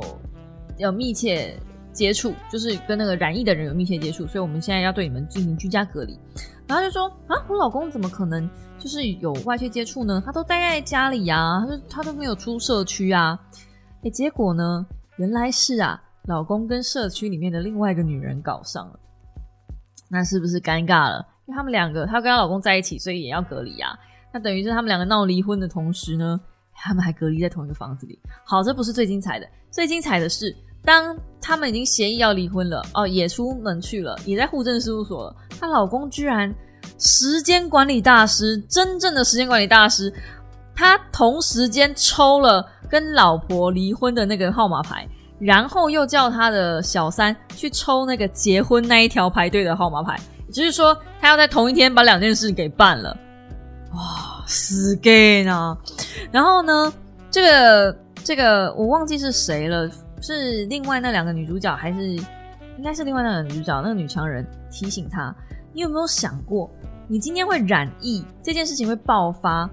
[0.77, 1.57] 有密切
[1.91, 6.19] 接触，就是跟那个染疫的人有密切接触，所以我们现在要对你们进行居家隔离。
[6.67, 10.21] 然后就说啊，我老公怎么可能就是有外界接触呢？
[10.23, 13.39] 他都待在家里呀，他就他都没有出社区啊。
[14.03, 14.85] 哎，结果呢，
[15.17, 18.99] 原来是啊，老公跟社区里面的另外一个女人搞上了，
[20.09, 21.25] 那是不是尴尬了？
[21.45, 23.97] 因为他们两个，她跟她老公在一起，所以也要隔离啊。
[24.33, 26.39] 那等于是他们两个闹离婚的同时呢，
[26.75, 28.19] 他们还隔离在同一个房子里。
[28.45, 35.35] 好，这不是最精彩的，最精彩的是，当他们已经协议要离婚了，哦，也出门去了，也在户政事务所了。
[35.59, 36.53] 她老公居然
[36.99, 40.13] 时间管理大师，真正的时间管理大师，
[40.75, 45.07] 他同时间抽了跟老婆离婚的那个号码牌，
[45.39, 50.19] 然后又叫他的小三去抽那个结婚那一条排队的号码牌。
[50.51, 53.15] 只是说，他要在同一天把两件事给办了，
[53.93, 55.77] 哇，死 gay 呢！
[56.31, 56.91] 然后呢，
[57.29, 59.87] 这个这个我忘记是谁了，
[60.21, 63.79] 是另外那两个女主角，还是应该是另外那个女主角？
[63.81, 65.33] 那个女强人提醒他：
[65.71, 66.67] 你有没有想过，
[67.07, 69.69] 你今天会染疫这件事情会爆发，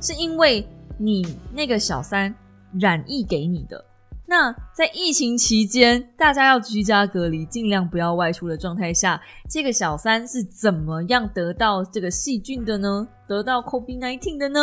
[0.00, 0.64] 是因为
[0.98, 2.32] 你那个小三
[2.78, 3.84] 染疫给你的？
[4.32, 13.06] 那在疫情期间，大家要居家隔离，尽量不要外出的状态下，这个小三是怎么样得到这个细菌的呢？
[13.28, 14.58] 得到 COVID-19 的呢？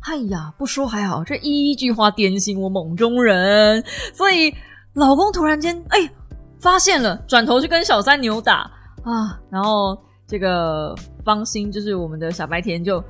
[0.00, 3.84] 哎呀，不说还好，这一句话点醒我梦中人。
[4.12, 4.52] 所以
[4.94, 6.10] 老公突然间哎
[6.58, 8.68] 发现了，转头去跟小三扭打
[9.04, 9.96] 啊，然后
[10.26, 10.92] 这个
[11.24, 13.00] 方心就是我们的小白甜就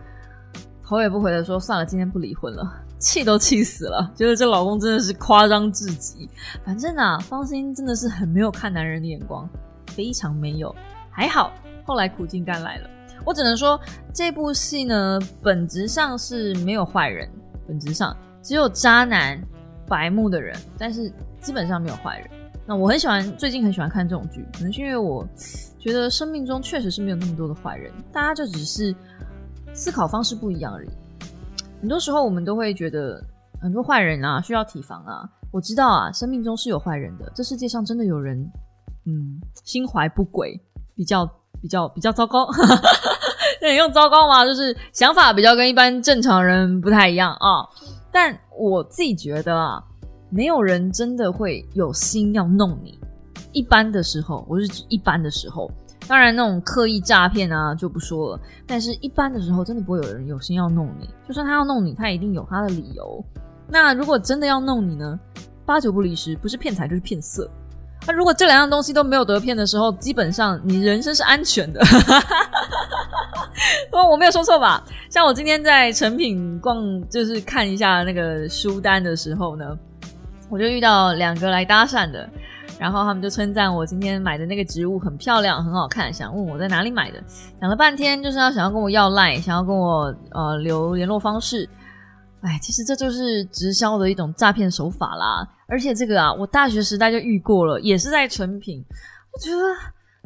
[0.86, 2.70] 头也不回的说：“算了，今天不离婚了。”
[3.00, 6.28] 气都气死了，觉得这老公真的是夸张至极。
[6.64, 9.48] 反正啊，方心真的是很没有看男人的眼光，
[9.88, 10.72] 非常没有。
[11.10, 11.52] 还好
[11.84, 12.88] 后来苦尽甘来了。
[13.24, 13.78] 我只能说
[14.14, 17.28] 这部戏呢，本质上是没有坏人，
[17.66, 19.42] 本质上只有渣男、
[19.88, 22.30] 白目的人，但是基本上没有坏人。
[22.66, 25.26] 那我很喜欢，最近很喜欢看这种剧，可能是因为我
[25.78, 28.94] 觉得生命中确实是没有那么多的坏人，大家就只是
[29.72, 30.88] 思考方式不一样而已。
[31.80, 33.22] 很多时候，我们都会觉得
[33.60, 35.28] 很多坏人啊，需要提防啊。
[35.50, 38.38] 我知道啊，生命中是有坏人的，这世界上真的有人，
[39.06, 40.60] 嗯，心怀不轨，
[40.94, 41.26] 比较
[41.60, 42.46] 比较比较糟糕。
[43.62, 44.44] 那你用糟糕吗？
[44.44, 47.66] 就是想法比较跟一般正常人不太一样啊。
[48.12, 49.82] 但我自己觉得啊，
[50.30, 53.00] 没有人真的会有心要弄你。
[53.52, 55.70] 一般的时候，我是指一般的时候。
[56.10, 58.40] 当然，那种刻意诈骗啊就不说了。
[58.66, 61.08] 但是，一般的时候，真的不会有人有心要弄你。
[61.28, 63.24] 就算他要弄你，他一定有他的理由。
[63.68, 65.16] 那如果真的要弄你呢？
[65.64, 67.48] 八九不离十，不是骗财就是骗色。
[68.08, 71.80] 那如果这两样东西都没有得骗的时候，基本上你人生是安全的。
[73.92, 74.82] 哦，我没有说错吧？
[75.08, 79.78] 像我今天在成品逛，就是看一下那个书单的时候呢，
[80.48, 82.28] 我就遇到两个来搭讪的。
[82.80, 87.22] 然后他们就称赞我今天买的那个植物很漂亮，很好看，想问我在哪里买的。
[87.60, 91.68] 讲了半天就是要想要跟我要赖，想要跟我呃留联络方式。
[92.40, 95.46] 哎，其实这就是直销的一种诈骗手法啦。
[95.68, 98.82] 而且这个啊，我大学时代就遇过了，也是在成品。
[99.34, 99.58] 我觉得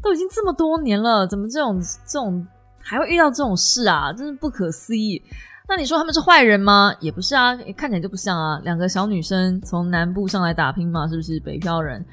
[0.01, 2.47] 都已经这么多年了，怎么这种这种
[2.81, 4.13] 还会遇到这种事啊？
[4.13, 5.21] 真是不可思议。
[5.69, 6.95] 那你说他们是坏人吗？
[7.01, 8.61] 也不是啊，看起来就不像啊。
[8.63, 12.05] 两个小女生从南部上来打拼嘛，是不是北漂人？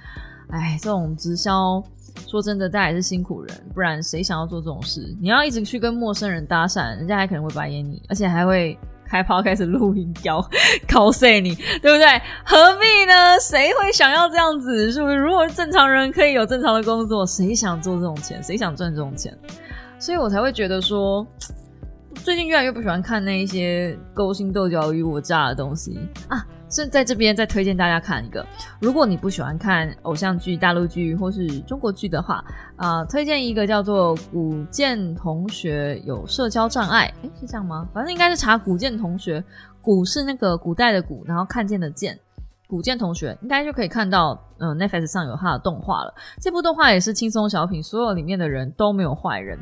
[0.52, 1.84] 哎，这种直销，
[2.28, 5.16] 说真的，大家也是辛苦人，不然谁想要做这种事？
[5.22, 10.42] 你要一直去跟陌生人搭讪，人家还可能会白眼你，而且还会开炮开始录音教
[10.88, 12.06] cos 你，对不对？
[12.46, 13.40] 何必呢？
[13.40, 14.92] 谁会想要这样子？
[14.92, 15.16] 是不是？
[15.16, 18.44] 如果正常人可以有正常的工作，谁想做这种钱？
[18.44, 19.38] 谁想赚这种钱？
[20.00, 21.26] 所以我才会觉得说，
[22.24, 26.46] 最近越来越不喜欢看那一些勾心斗角、与我诈的东西啊。
[26.70, 28.46] 是在这边再推荐大家看一个，
[28.80, 32.42] 如果你不喜欢看偶像剧、大陆剧或是中国剧的话，
[32.78, 37.86] 啊，推荐一个叫做古剑同学有社交障碍，诶，是这样吗？
[37.94, 39.44] 反正应该是查古剑同学，
[39.82, 42.18] 古是那个古代的古，然后看见的见，
[42.70, 46.14] 古剑同学应该就可以看到，嗯，Netflix 上有他的动画了。
[46.40, 49.60] 这部动画也是轻松小品，所有里面的人都没有坏人。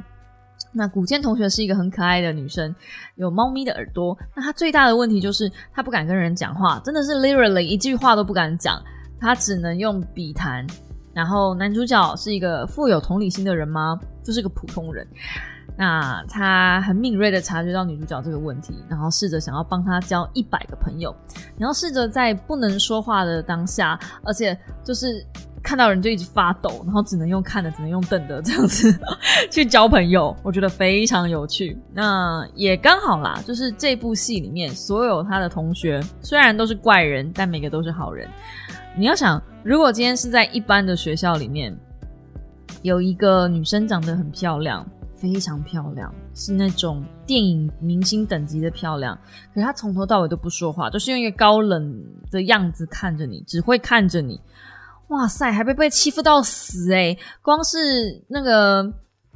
[0.71, 2.73] 那古剑同学是一个很可爱的女生，
[3.15, 4.17] 有猫咪的耳朵。
[4.35, 8.79] 那她最大的问题就是她不敢跟人讲话，真的是 literally 一句话都不敢讲，
[9.19, 10.65] 她只能用笔谈。
[11.11, 13.99] 然后男主角是一个富有同理心的人吗？
[14.23, 15.05] 就是个普通人。
[15.75, 21.15] 那他很敏锐的察觉到女主角这个问题，然后试着想要帮她交一百个朋友，
[21.57, 25.25] 然后试着在不能说话的当下，而且就是。
[25.69, 28.91] 看到人就一直发抖，然后只能用看的，只能用瞪的这样子
[29.51, 31.77] 去交朋友，我觉得非常有趣。
[31.93, 38.27] 那也刚好啦，就是这部戏里面所有他的同学虽然都是怪人，但每个都是好人。
[38.97, 41.77] 你要想，如果今天是在一般的学校里面，
[42.81, 44.83] 有一个女生长得很漂亮，
[45.19, 49.15] 非常漂亮，是那种电影明星等级的漂亮，
[49.53, 51.95] 可是她从头到尾都不说话，就是用一个高冷
[52.31, 54.41] 的样子看着你，只会看着你。
[55.09, 57.17] 哇塞，还被被欺负到死哎！
[57.41, 57.77] 光是
[58.27, 58.85] 那个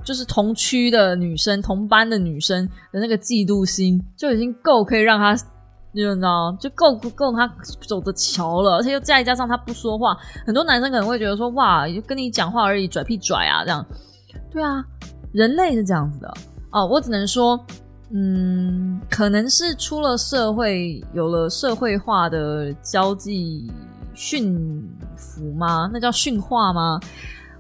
[0.03, 5.34] 就是同区的女生、同班的女生的那个嫉妒心，就已经够可以让他，
[5.91, 7.47] 你知道，就够够他
[7.88, 8.78] 走着瞧了。
[8.78, 10.15] 而且又再加上他不说话，
[10.45, 13.63] 很多男生可能会觉得说：哇，就跟你讲话而已，拽屁拽啊！
[13.63, 13.86] 这样，
[14.51, 14.86] 对啊，
[15.32, 16.32] 人类是这样子的
[16.71, 16.86] 哦。
[16.86, 17.59] 我只能说，
[18.11, 23.71] 嗯，可能是出了社会，有了社会化的交际。
[24.14, 25.89] 驯服吗？
[25.91, 26.99] 那叫驯化吗？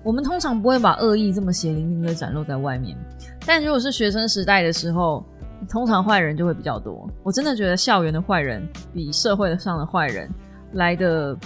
[0.03, 2.97] 我们通常不会把恶意这么血淋淋的展露在外面。
[3.45, 5.25] 但如果是学生时代的时候，
[5.69, 7.09] 通常坏人就会比较多。
[7.23, 10.29] 我真的觉得校园的坏人比社会上的坏人
[10.73, 11.37] 来的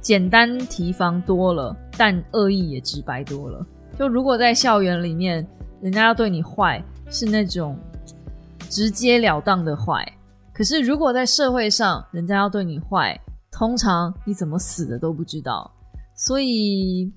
[0.00, 3.64] 简单提防多了，但恶意也直白多了。
[3.98, 5.46] 就如果在校园里面，
[5.80, 7.78] 人家要对你坏，是那种
[8.68, 10.04] 直截了当的坏；
[10.52, 13.18] 可是如果在社会上，人家要对你坏。
[13.50, 15.70] 通常你怎么死的都不知道，
[16.14, 17.12] 所以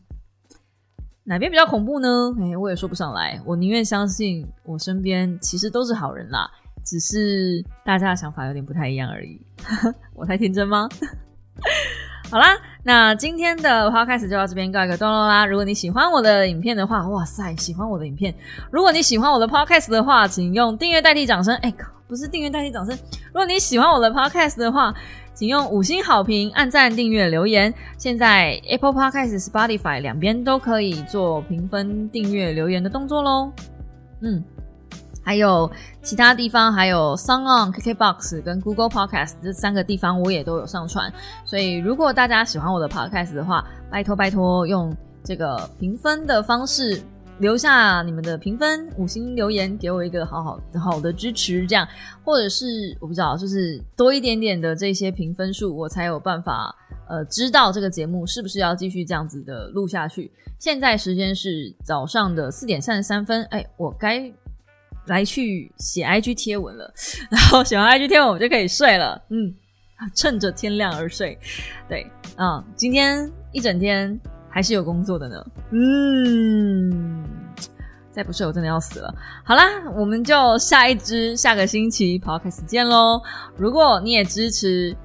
[1.23, 2.33] 哪边比较恐怖呢？
[2.39, 3.39] 哎，我也说不上来。
[3.45, 6.49] 我宁愿相信我身边其实都是好人啦，
[6.85, 9.39] 只是大家的想法有点不太一样而已。
[10.15, 10.89] 我太天真吗？
[12.31, 15.45] 好啦，那今天的 podcast 就到这边告一个段落啦。
[15.45, 18.33] 如果你喜欢我的影片的话，哇塞，喜欢我的影片。
[18.71, 21.53] 如果你喜欢我的 podcast 的话，请用订阅代替掌声。
[21.57, 21.73] 哎，
[22.07, 22.97] 不是订阅代替掌声。
[23.27, 24.93] 如果你喜欢我的 podcast 的话，
[25.41, 27.73] 请用五星好评、按赞、订阅、留言。
[27.97, 33.51] 现在 Apple Podcast、Spotify 两边都可以做评分、订阅、留言的动作喽。
[34.21, 34.43] 嗯，
[35.25, 35.67] 还有
[36.03, 41.11] 其他地方，还有 s o n g On、KKBox 跟 Google Podcast 这三个地方，我也都有上传。
[41.43, 47.01] 所以，如果大家喜欢我的 Podcast 的话，拜托拜托用这个评分的方式。
[47.41, 51.87] 留下你们的评分，五星留言给我一个好好好的支持，这样，
[52.23, 56.73] 或者是我不知道，就是多一点点的这些评分数，我才有办法
[57.09, 60.31] 呃知道这个节目是不是要继续这样子的录下去。
[60.59, 64.31] 现在时间是早上的四点三十三分，哎，我该
[65.07, 66.93] 来去写 IG 贴文了，
[67.31, 69.51] 然后写完 IG 贴文我就可以睡了，嗯，
[70.15, 71.35] 趁着天亮而睡，
[71.89, 72.05] 对，
[72.37, 74.19] 嗯，今天一整天。
[74.53, 77.20] 还是有工作的呢，嗯，
[78.11, 79.13] 再不睡我真的要死了。
[79.43, 79.63] 好啦，
[79.95, 83.21] 我们就下一支下个星期 podcast 见喽。
[83.57, 84.95] 如果你也支持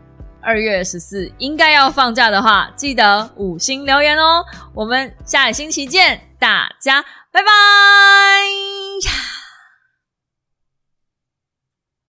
[0.40, 4.44] 二月十四应该要放假的话，记得五星留言哦。
[4.74, 7.02] 我们下个星期见，大家
[7.32, 9.45] 拜拜。